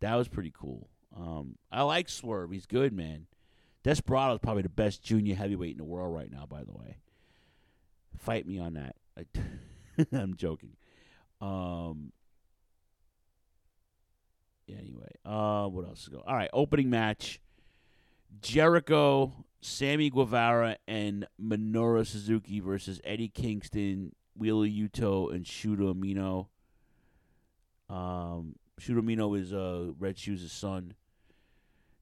[0.00, 0.88] That was pretty cool.
[1.16, 2.50] Um, I like Swerve.
[2.50, 3.26] He's good, man.
[3.82, 6.44] Desperado is probably the best junior heavyweight in the world right now.
[6.46, 6.98] By the way,
[8.18, 8.96] fight me on that.
[9.16, 10.76] I, I'm joking.
[11.40, 12.12] Um.
[14.68, 16.24] Anyway, uh, what else is going?
[16.26, 17.40] All right, opening match:
[18.42, 26.48] Jericho, Sammy Guevara, and Minoru Suzuki versus Eddie Kingston, Wheeler Yuta, and Shota Umino.
[27.88, 30.94] Um, Shota Umino is uh Red Shoes' son.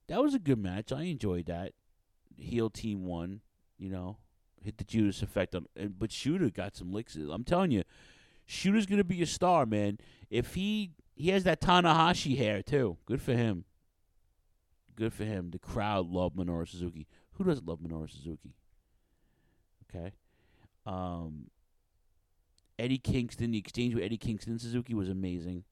[0.09, 0.93] That was a good match.
[0.93, 1.73] I enjoyed that.
[2.37, 3.41] Heel team won.
[3.79, 4.19] You know,
[4.63, 7.17] hit the Judas effect on, and, but Shota got some licks.
[7.17, 7.83] I'm telling you,
[8.49, 9.99] Shota's gonna be a star, man.
[10.31, 12.99] If he he has that Tanahashi hair too.
[13.07, 13.65] Good for him.
[14.97, 15.51] Good for him.
[15.51, 17.07] The crowd loved Minoru Suzuki.
[17.33, 18.55] Who doesn't love Minoru Suzuki?
[19.89, 20.13] Okay.
[20.87, 21.51] Um,
[22.79, 25.65] Eddie Kingston, the exchange with Eddie Kingston Suzuki was amazing.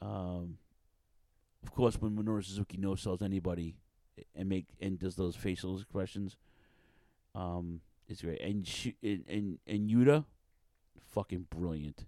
[0.00, 0.58] Um,
[1.62, 3.76] of course, when Minoru Suzuki no sells anybody
[4.34, 6.36] and make and does those facial expressions,
[7.34, 8.40] um, it's great.
[8.40, 10.24] And sh- and and, and Yuta,
[11.10, 12.06] fucking brilliant.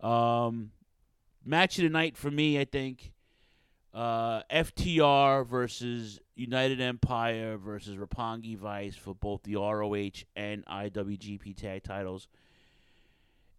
[0.00, 0.70] Um,
[1.44, 3.12] match of the night for me, I think.
[3.92, 11.84] Uh, FTR versus United Empire versus Roppongi Vice for both the ROH and IWGP tag
[11.84, 12.26] titles.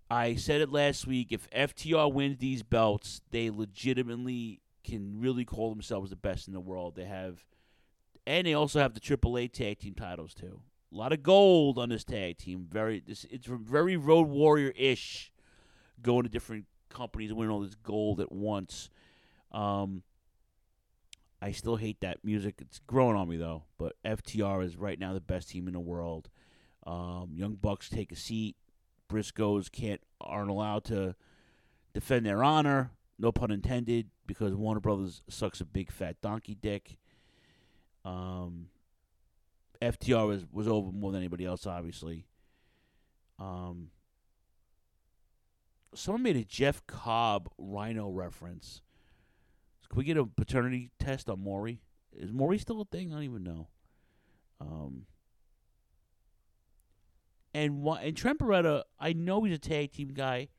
[0.10, 1.32] I said it last week.
[1.32, 6.60] If FTR wins these belts, they legitimately can really call themselves the best in the
[6.60, 6.96] world.
[6.96, 7.46] They have,
[8.28, 10.62] and they also have the AAA tag team titles too.
[10.94, 12.68] A lot of gold on this tag team.
[12.72, 15.32] Very, this it's very Road Warrior ish,
[16.02, 18.90] going to different companies and winning all this gold at once.
[19.52, 20.04] Um,
[21.42, 22.56] I still hate that music.
[22.60, 23.64] It's growing on me though.
[23.78, 26.30] But FTR is right now the best team in the world.
[26.86, 28.56] Um, Young Bucks take a seat.
[29.10, 31.16] Briscoes can't aren't allowed to
[31.94, 32.92] defend their honor.
[33.18, 36.98] No pun intended, because Warner Brothers sucks a big fat donkey dick.
[38.04, 38.68] Um,
[39.82, 42.26] FTR was was over more than anybody else, obviously.
[43.40, 43.90] Um,
[45.94, 48.82] someone made a Jeff Cobb Rhino reference.
[49.90, 51.82] Can we get a paternity test on Maury?
[52.18, 53.12] Is Maury still a thing?
[53.12, 53.68] I don't even know.
[54.60, 55.06] Um,
[57.56, 60.50] and why, and Trent Beretta, I know he's a tag team guy,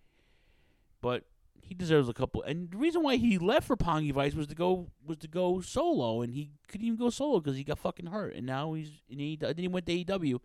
[1.03, 1.25] but
[1.61, 2.43] he deserves a couple.
[2.43, 5.61] And the reason why he left for Pongy Vice was to go was to go
[5.61, 8.35] solo, and he couldn't even go solo because he got fucking hurt.
[8.35, 9.41] And now he's in AEW.
[9.41, 10.39] Then he went to AEW.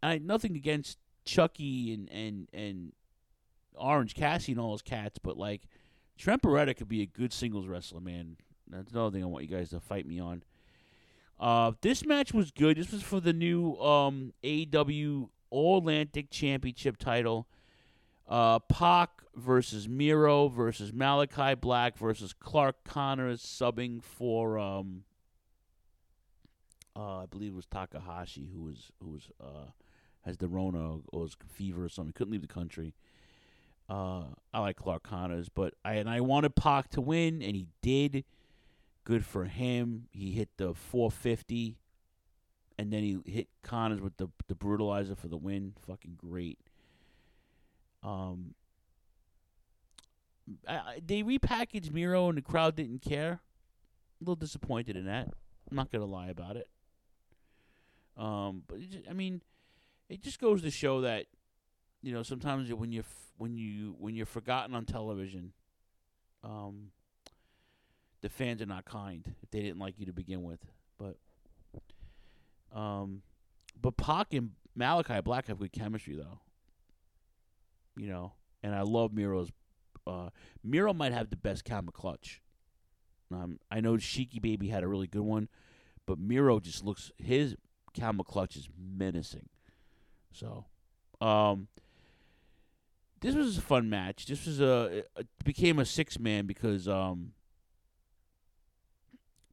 [0.00, 2.92] And I nothing against Chucky and and and
[3.74, 5.62] Orange Cassidy and all his cats, but like
[6.16, 8.36] Trent Beretta could be a good singles wrestler, man.
[8.68, 10.44] That's another thing I want you guys to fight me on.
[11.40, 12.76] Uh, this match was good.
[12.76, 17.46] This was for the new um, AEW All Atlantic Championship title.
[18.28, 25.04] Uh, Pac versus Miro versus Malakai Black versus Clark Connors subbing for um,
[26.94, 29.70] uh, I believe it was Takahashi who was who was uh,
[30.22, 32.12] has the Rona or was fever or something.
[32.12, 32.94] Couldn't leave the country.
[33.88, 37.68] Uh, I like Clark Connors, but I and I wanted Pac to win, and he
[37.82, 38.24] did.
[39.04, 40.08] Good for him.
[40.10, 41.78] He hit the 450,
[42.78, 45.74] and then he hit Connors with the the brutalizer for the win.
[45.86, 46.58] Fucking great.
[48.02, 48.54] Um,
[50.66, 53.40] I, they repackaged Miro, and the crowd didn't care.
[54.20, 55.28] A little disappointed in that.
[55.70, 56.68] I'm not gonna lie about it.
[58.16, 59.42] Um, but it just, I mean,
[60.08, 61.26] it just goes to show that
[62.00, 63.02] you know sometimes when you
[63.36, 65.52] when you when you're forgotten on television,
[66.44, 66.92] um,
[68.20, 70.60] the fans are not kind if they didn't like you to begin with.
[70.96, 71.16] But
[72.74, 73.22] um,
[73.80, 76.40] but Pac and Malakai Black have good chemistry though.
[77.96, 79.50] You know, and I love Miro's.
[80.06, 80.30] Uh,
[80.64, 82.40] Miro might have the best camel clutch.
[83.32, 85.48] Um, I know Sheiky Baby had a really good one,
[86.06, 87.56] but Miro just looks his
[87.92, 89.48] camel clutch is menacing.
[90.32, 90.66] So,
[91.20, 91.68] um,
[93.20, 94.26] this was a fun match.
[94.26, 95.04] This was a
[95.44, 97.32] became a six man because um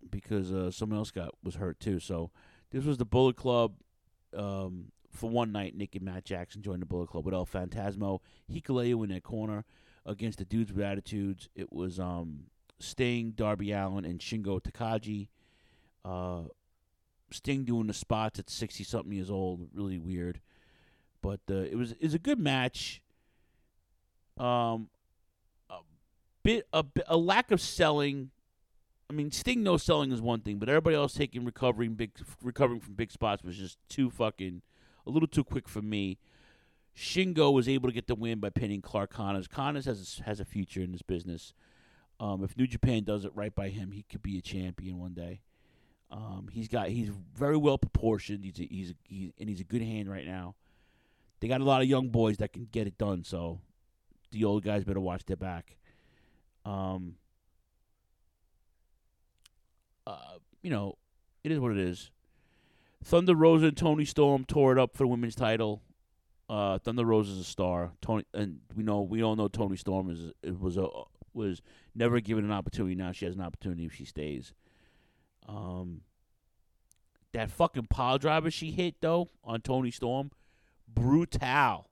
[0.09, 1.99] because uh, someone else got was hurt too.
[1.99, 2.32] So
[2.76, 3.73] this was the Bullet Club.
[4.36, 8.19] Um, for one night, Nick and Matt Jackson joined the Bullet Club with El Fantasmo,
[8.51, 9.63] Hikuleo in that corner
[10.05, 11.47] against the dudes with attitudes.
[11.55, 12.47] It was um,
[12.80, 15.30] Sting, Darby Allin, and Shingo Takagi.
[16.03, 16.49] Uh,
[17.32, 20.41] Sting doing the spots at sixty something years old, really weird.
[21.21, 23.01] But uh, it was is a good match.
[24.38, 24.89] Um,
[25.69, 25.78] a
[26.43, 28.32] bit a, a lack of selling.
[29.09, 32.79] I mean, Sting no selling is one thing, but everybody else taking recovering big recovering
[32.79, 34.61] from big spots was just too fucking
[35.05, 36.17] a little too quick for me.
[36.95, 39.47] Shingo was able to get the win by pinning Clark Connors.
[39.47, 41.53] Connors has a, has a future in this business.
[42.19, 45.13] Um, if New Japan does it right by him, he could be a champion one
[45.13, 45.41] day.
[46.09, 48.45] Um, he's got he's very well proportioned.
[48.45, 50.55] He's a, he's a, he's and he's a good hand right now.
[51.41, 53.23] They got a lot of young boys that can get it done.
[53.23, 53.59] So
[54.31, 55.75] the old guys better watch their back.
[56.63, 57.15] Um,
[60.07, 60.97] uh, you know,
[61.43, 62.11] it is what it is.
[63.03, 65.81] Thunder Rosa and Toni Storm tore it up for the women's title.
[66.49, 67.91] Uh, Thunder Rosa is a star.
[68.01, 70.87] Tony, and we know we all know Toni Storm is was a
[71.33, 71.61] was
[71.93, 72.95] never given an opportunity.
[72.95, 74.53] Now she has an opportunity if she stays.
[75.47, 76.01] Um,
[77.33, 80.31] that fucking pile driver she hit though on Toni Storm,
[80.87, 81.89] brutal.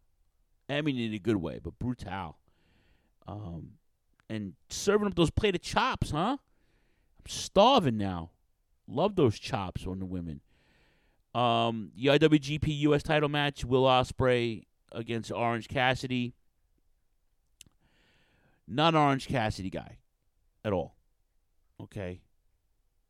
[0.70, 2.38] I mean in a good way, but brutal.
[3.28, 3.74] Um,
[4.30, 6.38] and serving up those plate of chops, huh?
[7.26, 8.32] I'm starving now.
[8.88, 10.42] Love those chops on the women.
[11.34, 16.34] Um, the IWGP US title match: Will Ospreay against Orange Cassidy.
[18.68, 19.98] Not Orange Cassidy guy,
[20.64, 20.96] at all.
[21.82, 22.22] Okay.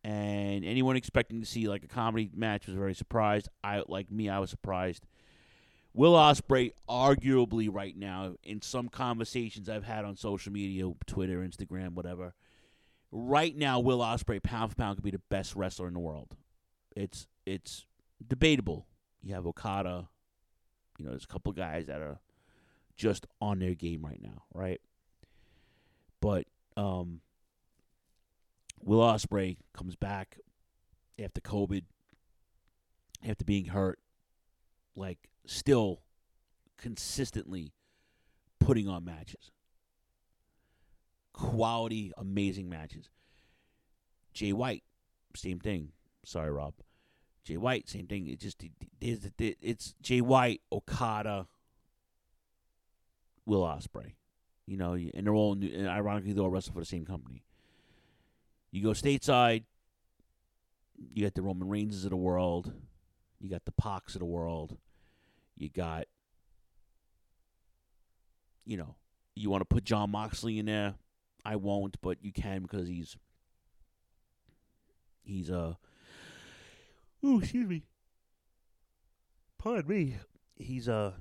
[0.03, 3.49] And anyone expecting to see like a comedy match was very surprised.
[3.63, 5.05] I like me, I was surprised.
[5.93, 11.93] Will Ospreay, arguably right now, in some conversations I've had on social media, Twitter, Instagram,
[11.93, 12.33] whatever,
[13.13, 16.35] right now Will Ospreay, pound for pound, could be the best wrestler in the world.
[16.95, 17.85] It's it's
[18.25, 18.87] debatable.
[19.21, 20.09] You have Okada.
[20.97, 22.19] You know, there's a couple guys that are
[22.97, 24.81] just on their game right now, right?
[26.21, 27.21] But um,
[28.81, 30.39] Will Ospreay comes back
[31.21, 31.83] after COVID,
[33.27, 33.99] after being hurt,
[34.95, 36.01] like still
[36.77, 37.73] consistently
[38.59, 39.51] putting on matches.
[41.33, 43.09] Quality, amazing matches.
[44.33, 44.83] Jay White,
[45.35, 45.89] same thing.
[46.23, 46.75] Sorry, Rob.
[47.43, 48.27] Jay White, same thing.
[48.27, 48.63] It just
[49.01, 51.47] it, it's Jay White, Okada,
[53.45, 54.13] Will Ospreay.
[54.65, 57.43] You know, and they're all new, and ironically they're all wrestle for the same company.
[58.71, 59.63] You go stateside,
[61.13, 62.71] you got the Roman Reigns of the world,
[63.39, 64.77] you got the Pox of the world,
[65.57, 66.05] you got,
[68.65, 68.95] you know,
[69.35, 70.95] you want to put Jon Moxley in there.
[71.45, 73.17] I won't, but you can because he's
[75.23, 75.75] he's uh
[77.25, 77.83] Ooh, excuse me.
[79.57, 80.15] Pardon me.
[80.55, 81.13] He's uh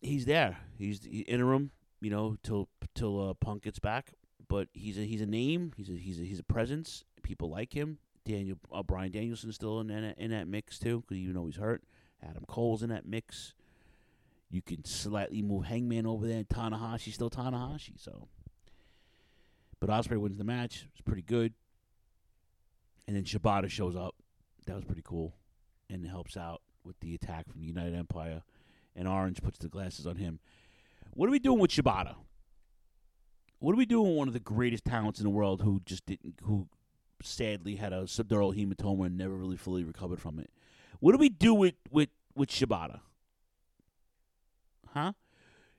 [0.00, 0.58] he's there.
[0.76, 1.70] He's the interim,
[2.00, 4.14] you know, till till uh, Punk gets back.
[4.48, 5.72] But he's a he's a name.
[5.76, 7.04] He's a he's a he's a presence.
[7.22, 7.98] People like him.
[8.24, 11.56] Daniel uh, Bryan Danielson's still in that in that mix too, because even though he's
[11.56, 11.82] hurt,
[12.22, 13.54] Adam Cole's in that mix.
[14.50, 16.44] You can slightly move Hangman over there.
[16.44, 17.98] Tanahashi's still Tanahashi.
[17.98, 18.28] So,
[19.82, 20.86] but Ospreay wins the match.
[20.92, 21.54] It's pretty good.
[23.08, 24.14] And then Shibata shows up.
[24.66, 25.34] That was pretty cool,
[25.90, 28.44] and helps out with the attack from the United Empire.
[28.94, 30.38] And Orange puts the glasses on him.
[31.14, 32.14] What are we doing with Shibata?
[33.58, 36.06] What are we doing with one of the greatest talents in the world who just
[36.06, 36.68] didn't, who
[37.20, 40.50] sadly had a subdural hematoma and never really fully recovered from it?
[41.00, 43.00] What do we do with with with Shibata?
[44.94, 45.14] Huh?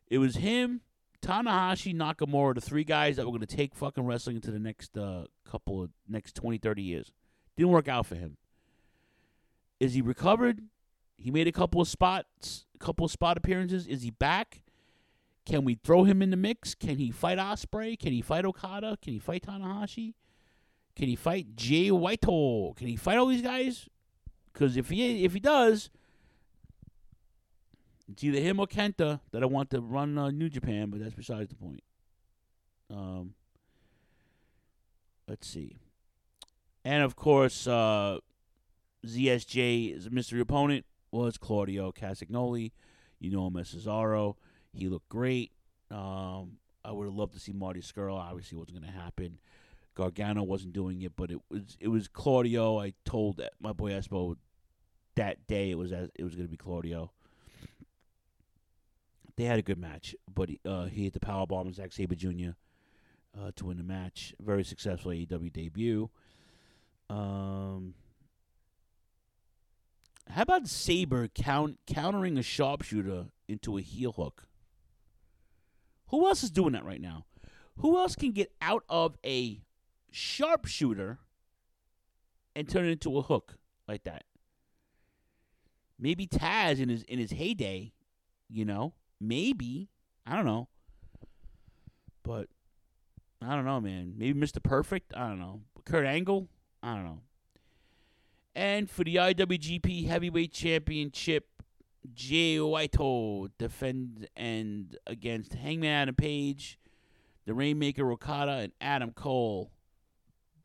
[0.09, 0.81] It was him,
[1.23, 4.97] Tanahashi, Nakamura, the three guys that were going to take fucking wrestling into the next
[4.97, 7.11] uh, couple of next 20, 30 years.
[7.55, 8.37] Didn't work out for him.
[9.79, 10.61] Is he recovered?
[11.17, 13.87] He made a couple of spots, a couple of spot appearances.
[13.87, 14.63] Is he back?
[15.45, 16.75] Can we throw him in the mix?
[16.75, 17.97] Can he fight Ospreay?
[17.97, 18.97] Can he fight Okada?
[19.01, 20.13] Can he fight Tanahashi?
[20.95, 22.73] Can he fight Jay Whitehall?
[22.75, 23.87] Can he fight all these guys?
[24.51, 25.89] Because if he if he does,
[28.11, 31.15] it's either him or Kenta that I want to run uh, New Japan, but that's
[31.15, 31.83] besides the point.
[32.89, 33.33] Um,
[35.27, 35.77] let's see.
[36.85, 38.17] And of course, uh,
[39.05, 42.71] ZSJ's mystery opponent was Claudio Castagnoli.
[43.19, 44.35] You know him as Cesaro.
[44.73, 45.51] He looked great.
[45.89, 48.17] Um, I would have loved to see Marty Scurll.
[48.17, 49.39] Obviously, wasn't going to happen.
[49.95, 52.79] Gargano wasn't doing it, but it was it was Claudio.
[52.79, 54.35] I told my boy Espo
[55.15, 57.11] that day it was it was going to be Claudio.
[59.35, 61.91] They had a good match, but he, uh, he hit the power bomb on Zack
[61.91, 62.51] Sabre Jr.
[63.37, 64.33] Uh, to win the match.
[64.39, 66.09] Very successful AEW debut.
[67.09, 67.95] Um,
[70.29, 74.47] how about Sabre count, countering a sharpshooter into a heel hook?
[76.07, 77.25] Who else is doing that right now?
[77.77, 79.61] Who else can get out of a
[80.11, 81.17] sharpshooter
[82.55, 83.57] and turn it into a hook
[83.87, 84.25] like that?
[85.99, 87.93] Maybe Taz in his in his heyday,
[88.49, 88.93] you know.
[89.19, 89.89] Maybe
[90.25, 90.67] I don't know,
[92.23, 92.47] but
[93.41, 94.13] I don't know, man.
[94.17, 94.61] Maybe Mr.
[94.63, 95.13] Perfect.
[95.15, 95.61] I don't know.
[95.85, 96.47] Kurt Angle.
[96.81, 97.19] I don't know.
[98.55, 101.47] And for the IWGP Heavyweight Championship,
[102.13, 106.77] Jay Whitehall defend and against Hangman Adam Page,
[107.45, 109.71] the Rainmaker Okada, and Adam Cole.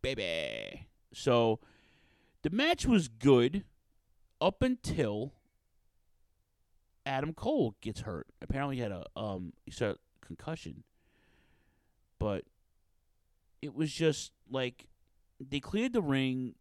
[0.02, 0.88] Baby.
[1.12, 1.60] So
[2.42, 3.64] the match was good
[4.40, 5.32] up until
[7.08, 8.26] Adam Cole gets hurt.
[8.42, 10.84] Apparently he had a um he said concussion.
[12.18, 12.44] But
[13.62, 14.86] it was just like
[15.40, 16.54] they cleared the ring.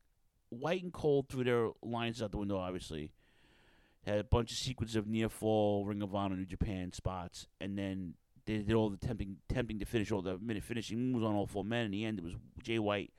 [0.50, 3.12] White and Cole threw their lines out the window, obviously.
[4.06, 7.78] Had a bunch of sequences of near fall, Ring of Honor, New Japan spots, and
[7.78, 8.14] then
[8.46, 11.46] they did all the tempting tempting to finish all the minute finishing moves on all
[11.46, 11.86] four men.
[11.86, 13.12] In the end, it was Jay White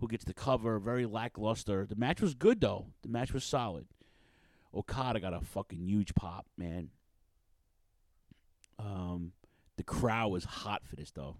[0.00, 0.80] who gets the cover.
[0.80, 1.86] Very lackluster.
[1.86, 2.86] The match was good though.
[3.02, 3.86] The match was solid.
[4.76, 6.90] Okada got a fucking huge pop, man.
[8.78, 9.32] Um,
[9.76, 11.38] the crowd was hot for this though.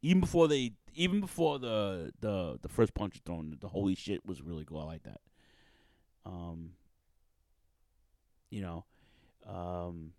[0.00, 4.26] Even before they, even before the the the first punch was thrown, the holy shit
[4.26, 4.80] was really cool.
[4.80, 5.20] I like that.
[6.24, 6.70] Um,
[8.50, 8.84] you know,
[9.46, 10.12] um,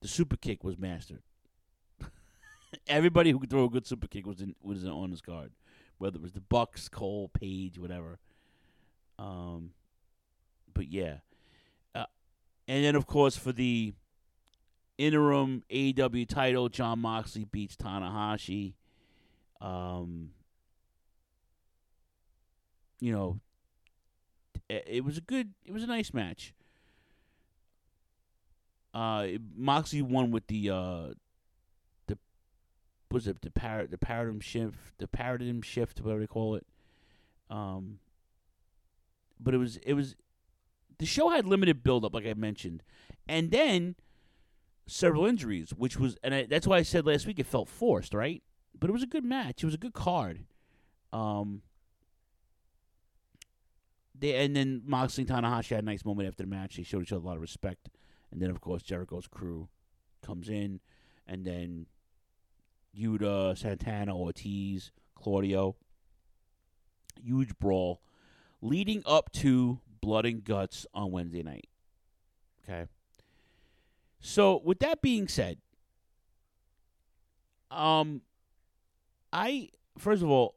[0.00, 1.22] the super kick was mastered.
[2.86, 5.52] Everybody who could throw a good super kick was in, was on this card,
[5.98, 8.18] whether it was the Bucks, Cole, Page, whatever.
[9.22, 9.70] Um,
[10.74, 11.18] but yeah,
[11.94, 12.06] uh,
[12.66, 13.94] and then of course for the
[14.98, 18.74] interim AEW title, Jon Moxley beats Tanahashi.
[19.60, 20.30] Um,
[22.98, 23.38] you know,
[24.68, 26.52] it, was a good, it was a nice match.
[28.92, 29.26] Uh,
[29.56, 31.14] Moxley won with the uh,
[32.08, 32.18] the
[33.10, 36.66] was it the par- the paradigm shift, the paradigm shift, whatever they call it.
[37.48, 38.00] Um,
[39.42, 40.16] but it was it was
[40.98, 42.82] the show had limited build up, like I mentioned,
[43.28, 43.96] and then
[44.86, 48.14] several injuries, which was and I, that's why I said last week it felt forced,
[48.14, 48.42] right?
[48.78, 49.62] But it was a good match.
[49.62, 50.44] It was a good card.
[51.12, 51.62] Um,
[54.18, 56.76] they and then Moxley and Tanahashi had a nice moment after the match.
[56.76, 57.90] They showed each other a lot of respect,
[58.30, 59.68] and then of course Jericho's crew
[60.22, 60.80] comes in,
[61.26, 61.86] and then
[62.96, 65.76] Yuta, Santana, Ortiz, Claudio.
[67.22, 68.00] Huge brawl
[68.62, 71.66] leading up to Blood and Guts on Wednesday night.
[72.64, 72.86] Okay.
[74.20, 75.58] So, with that being said,
[77.70, 78.22] um,
[79.32, 80.54] I first of all,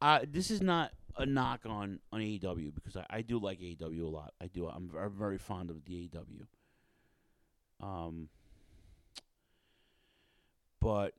[0.00, 4.04] I this is not a knock on on AEW because I, I do like AEW
[4.04, 4.34] a lot.
[4.40, 4.66] I do.
[4.66, 6.46] I'm, I'm very fond of the AEW.
[7.82, 8.28] Um,
[10.80, 11.14] but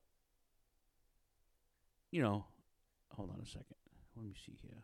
[2.11, 2.45] you know,
[3.15, 3.75] hold on a second.
[4.15, 4.83] Let me see here.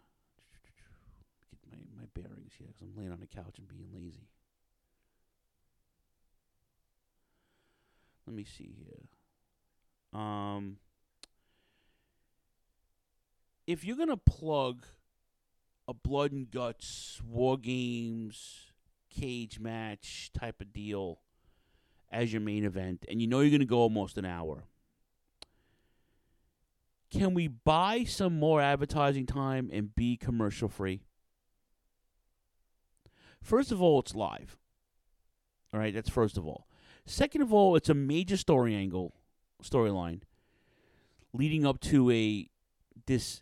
[1.72, 4.28] My my bearings here because I'm laying on the couch and being lazy.
[8.28, 10.20] Let me see here.
[10.20, 10.78] Um,
[13.68, 14.86] if you're gonna plug
[15.88, 18.72] a blood and guts war games
[19.10, 21.20] cage match type of deal
[22.12, 24.64] as your main event, and you know you're gonna go almost an hour,
[27.10, 31.02] can we buy some more advertising time and be commercial free?
[33.42, 34.58] First of all, it's live.
[35.74, 36.68] All right, that's first of all.
[37.06, 39.14] Second of all, it's a major story angle,
[39.64, 40.22] storyline
[41.34, 42.48] leading up to a
[43.06, 43.42] this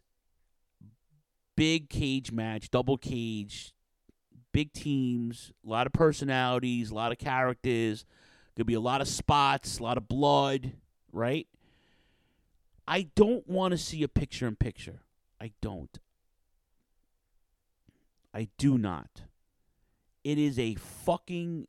[1.55, 3.73] big cage match, double cage,
[4.51, 8.05] big teams, a lot of personalities, a lot of characters.
[8.55, 10.73] Could be a lot of spots, a lot of blood,
[11.13, 11.47] right?
[12.87, 15.01] I don't want to see a picture in picture.
[15.39, 15.97] I don't.
[18.33, 19.21] I do not.
[20.23, 21.67] It is a fucking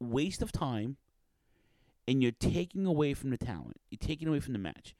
[0.00, 0.96] waste of time
[2.08, 3.80] and you're taking away from the talent.
[3.90, 4.94] You're taking away from the match.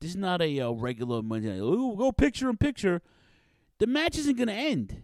[0.00, 1.60] This is not a uh, regular Monday night.
[1.62, 3.02] Oh, go picture in picture.
[3.78, 5.02] The match isn't going to end.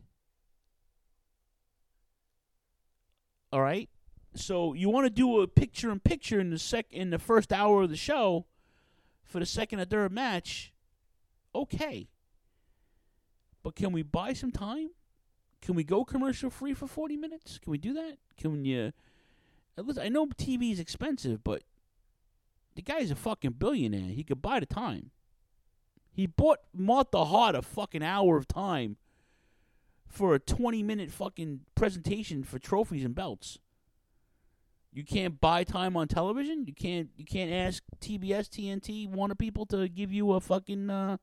[3.52, 3.88] All right.
[4.34, 7.52] So you want to do a picture in picture in the sec in the first
[7.52, 8.46] hour of the show
[9.24, 10.72] for the second or third match.
[11.54, 12.08] Okay.
[13.62, 14.90] But can we buy some time?
[15.66, 17.58] Can we go commercial free for 40 minutes?
[17.58, 18.18] Can we do that?
[18.38, 18.92] Can you
[19.76, 21.64] I know TV is expensive, but
[22.76, 24.12] the guy's a fucking billionaire.
[24.12, 25.10] He could buy the time.
[26.12, 28.96] He bought Martha Hart a fucking hour of time
[30.06, 33.58] for a 20 minute fucking presentation for trophies and belts.
[34.92, 36.64] You can't buy time on television.
[36.64, 41.16] You can't you can't ask TBS, TNT, Warner people to give you a fucking uh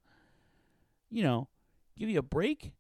[1.10, 1.48] you know,
[1.98, 2.74] give you a break.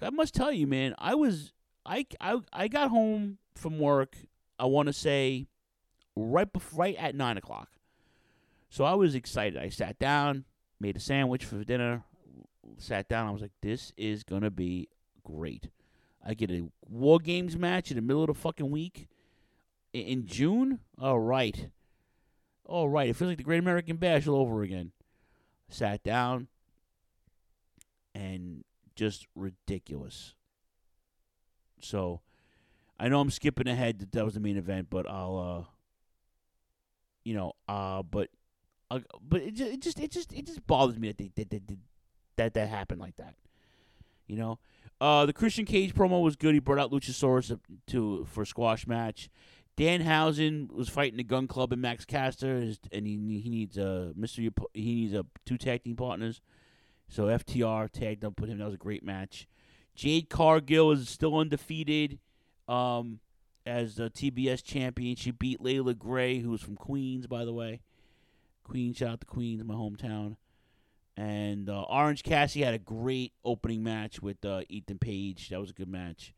[0.00, 1.52] I must tell you, man, I was
[1.84, 4.16] I I I got home from work
[4.58, 5.46] I want to say
[6.14, 7.68] right before, right at nine o'clock.
[8.68, 9.58] So I was excited.
[9.58, 10.44] I sat down,
[10.80, 12.04] made a sandwich for dinner,
[12.78, 13.28] sat down.
[13.28, 14.88] I was like, "This is gonna be
[15.24, 15.70] great."
[16.24, 19.08] I get a War Games match in the middle of the fucking week
[19.92, 20.80] in June.
[21.00, 21.68] All right,
[22.64, 23.08] all right.
[23.08, 24.92] It feels like the Great American Bash all over again.
[25.68, 26.48] Sat down,
[28.14, 28.64] and
[28.96, 30.34] just ridiculous.
[31.80, 32.20] So
[32.98, 34.00] I know I'm skipping ahead.
[34.00, 35.70] That that was the main event, but I'll, uh,
[37.24, 38.30] you know, uh, but,
[38.90, 41.50] uh, but it just, it just, it just, it just bothers me that they, that,
[41.50, 41.78] that,
[42.36, 43.34] that, that happened like that.
[44.26, 44.58] You know,
[45.00, 46.54] uh, the Christian Cage promo was good.
[46.54, 47.56] He brought out Luchasaurus
[47.88, 49.28] to for squash match.
[49.76, 54.50] Danhausen was fighting the Gunn Club and Max Caster, and he he needs a mystery.
[54.72, 56.40] He needs a two tag team partners.
[57.08, 58.58] So FTR tagged up with him.
[58.58, 59.46] That was a great match.
[59.94, 62.18] Jade Cargill is still undefeated
[62.68, 63.20] um,
[63.64, 65.16] as the TBS champion.
[65.16, 67.80] She beat Leila Grey, who was from Queens, by the way.
[68.62, 70.36] Queens, shout out to Queens, my hometown.
[71.16, 75.48] And uh, Orange Cassidy had a great opening match with uh, Ethan Page.
[75.48, 76.34] That was a good match.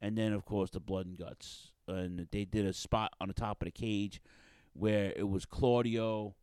[0.00, 1.70] And then, of course, the Blood and Guts.
[1.86, 4.22] And they did a spot on the top of the cage
[4.72, 6.34] where it was Claudio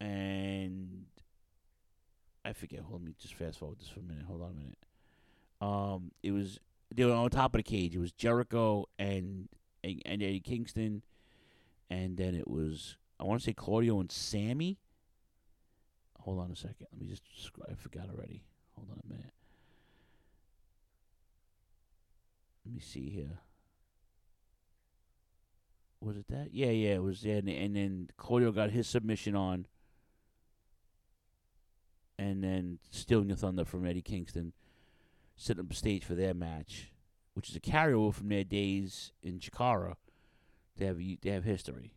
[0.00, 1.06] and
[2.44, 2.80] I forget.
[2.80, 4.24] Hold me just fast forward this for a minute.
[4.26, 4.78] Hold on a minute.
[5.60, 6.58] Um, it was
[6.94, 7.94] they were on top of the cage.
[7.94, 9.48] It was Jericho and
[9.84, 11.02] and, and Eddie Kingston,
[11.88, 14.78] and then it was I want to say Claudio and Sammy.
[16.20, 16.86] Hold on a second.
[16.92, 17.22] Let me just.
[17.68, 18.42] I forgot already.
[18.76, 19.32] Hold on a minute.
[22.64, 23.40] Let me see here.
[26.00, 26.48] Was it that?
[26.52, 27.24] Yeah, yeah, it was.
[27.24, 29.66] Yeah, and, and then Claudio got his submission on,
[32.18, 34.52] and then stealing the thunder from Eddie Kingston
[35.36, 36.92] set up stage for their match,
[37.34, 39.94] which is a carryover from their days in Chikara.
[40.76, 41.94] They have they have history,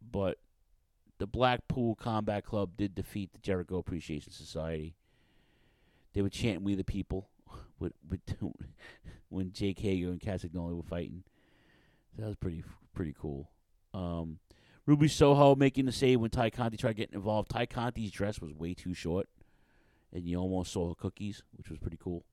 [0.00, 0.38] but
[1.18, 4.96] the Blackpool Combat Club did defeat the Jericho Appreciation Society.
[6.12, 7.30] They were chanting "We the People"
[7.78, 8.20] with, with
[9.28, 11.24] when Jake Hager and Castagnoli were fighting.
[12.18, 13.50] That was pretty pretty cool.
[13.94, 14.38] Um,
[14.86, 17.50] Ruby Soho making the save when Tay Conti tried getting involved.
[17.50, 19.28] Tay Conti's dress was way too short
[20.12, 22.24] and you almost saw her cookies, which was pretty cool.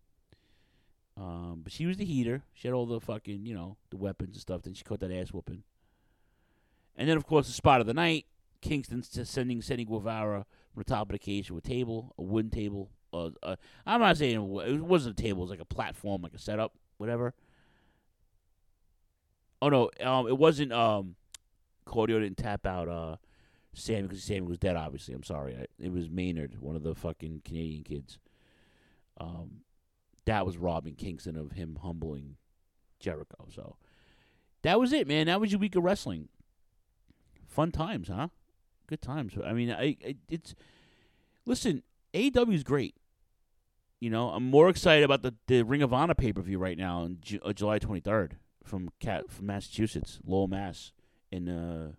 [1.15, 2.43] Um, but she was the heater.
[2.53, 4.61] She had all the fucking, you know, the weapons and stuff.
[4.63, 5.63] Then she caught that ass whooping.
[6.95, 8.25] And then, of course, the spot of the night.
[8.61, 12.51] Kingston sending Sammy Guevara from the top of the cage to a table, a wooden
[12.51, 12.89] table.
[13.13, 13.55] Uh, uh,
[13.85, 16.73] I'm not saying it wasn't a table; it was like a platform, like a setup,
[16.97, 17.33] whatever.
[19.61, 20.73] Oh no, um, it wasn't.
[20.73, 21.15] Um,
[21.89, 22.87] Claudio didn't tap out.
[22.87, 23.15] Uh,
[23.73, 24.75] Sammy because Sammy was dead.
[24.75, 25.55] Obviously, I'm sorry.
[25.55, 28.19] I, it was Menard, one of the fucking Canadian kids.
[29.19, 29.61] Um,
[30.25, 32.35] that was robbing Kingston of him humbling
[32.99, 33.47] Jericho.
[33.53, 33.75] So
[34.63, 35.27] that was it, man.
[35.27, 36.29] That was your week of wrestling.
[37.47, 38.29] Fun times, huh?
[38.87, 39.33] Good times.
[39.43, 40.55] I mean, I, I it's
[41.45, 41.83] listen.
[42.13, 42.95] AEW is great.
[43.99, 46.77] You know, I'm more excited about the, the Ring of Honor pay per view right
[46.77, 48.31] now on uh, July 23rd
[48.63, 50.91] from Cat from Massachusetts, Lowell, Mass.
[51.31, 51.91] In uh,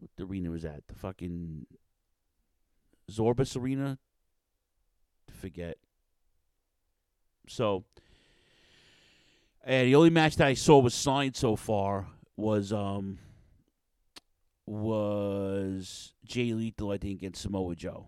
[0.00, 0.86] what the arena was at?
[0.88, 1.66] The fucking
[3.10, 3.98] Zorbis Arena.
[5.40, 5.78] Forget.
[7.48, 7.84] So,
[9.64, 13.18] and the only match that I saw was signed so far was um
[14.66, 18.06] was Jay Lethal, I think, against Samoa Joe.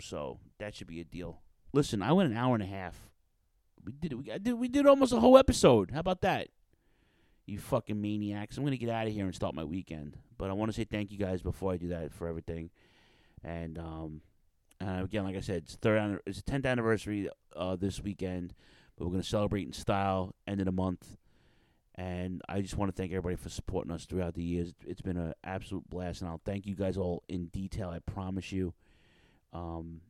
[0.00, 1.42] So that should be a deal.
[1.72, 3.08] Listen, I went an hour and a half.
[3.84, 5.92] We did we did we did almost a whole episode.
[5.92, 6.48] How about that?
[7.52, 8.56] You fucking maniacs.
[8.56, 10.16] I'm gonna get out of here and start my weekend.
[10.38, 12.70] But I want to say thank you guys before I do that for everything.
[13.44, 14.22] And um,
[14.80, 18.54] again, like I said, it's third it's 10th anniversary uh, this weekend,
[18.96, 20.34] but we're gonna celebrate in style.
[20.46, 21.18] End of the month,
[21.94, 24.72] And I just want to thank everybody for supporting us throughout the years.
[24.86, 27.90] It's been an absolute blast, and I'll thank you guys all in detail.
[27.90, 28.72] I promise you.
[29.52, 30.00] Um,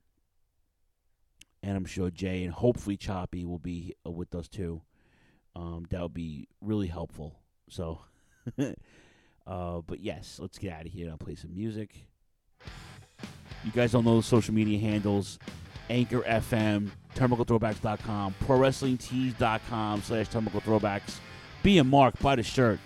[1.60, 4.82] and I'm sure Jay and hopefully Choppy will be uh, with us too.
[5.54, 7.40] Um, that would be really helpful.
[7.68, 8.00] So,
[8.58, 11.04] uh, but yes, let's get out of here.
[11.04, 12.06] And I'll play some music.
[13.64, 15.38] You guys all know the social media handles
[15.90, 21.18] Anchor FM, TurnbuckleThrowbacks.com, ProWrestlingTees.com slash TurnbuckleThrowbacks.
[21.62, 22.80] Be a mark, buy the shirt.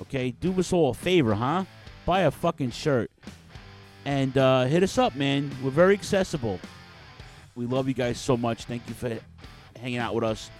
[0.00, 0.32] Okay?
[0.32, 1.64] Do us all a favor, huh?
[2.04, 3.10] Buy a fucking shirt.
[4.04, 5.50] And uh, hit us up, man.
[5.62, 6.58] We're very accessible.
[7.54, 8.64] We love you guys so much.
[8.64, 9.16] Thank you for
[9.78, 10.50] hanging out with us.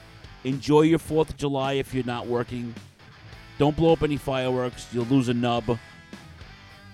[0.44, 2.74] Enjoy your 4th of July if you're not working.
[3.58, 4.86] Don't blow up any fireworks.
[4.92, 5.78] You'll lose a nub.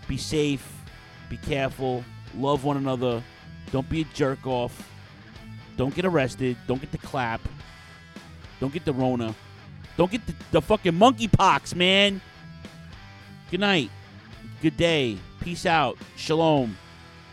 [0.08, 0.66] Be safe.
[1.28, 2.04] Be careful.
[2.36, 3.22] Love one another.
[3.70, 4.90] Don't be a jerk off.
[5.76, 6.56] Don't get arrested.
[6.66, 7.40] Don't get the clap.
[8.60, 9.34] Don't get the Rona.
[9.96, 12.20] Don't get the, the fucking monkeypox, man.
[13.50, 13.90] Good night.
[14.60, 15.18] Good day.
[15.40, 15.98] Peace out.
[16.16, 16.76] Shalom.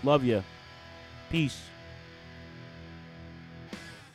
[0.04, 0.44] Love you.
[1.30, 1.60] Peace.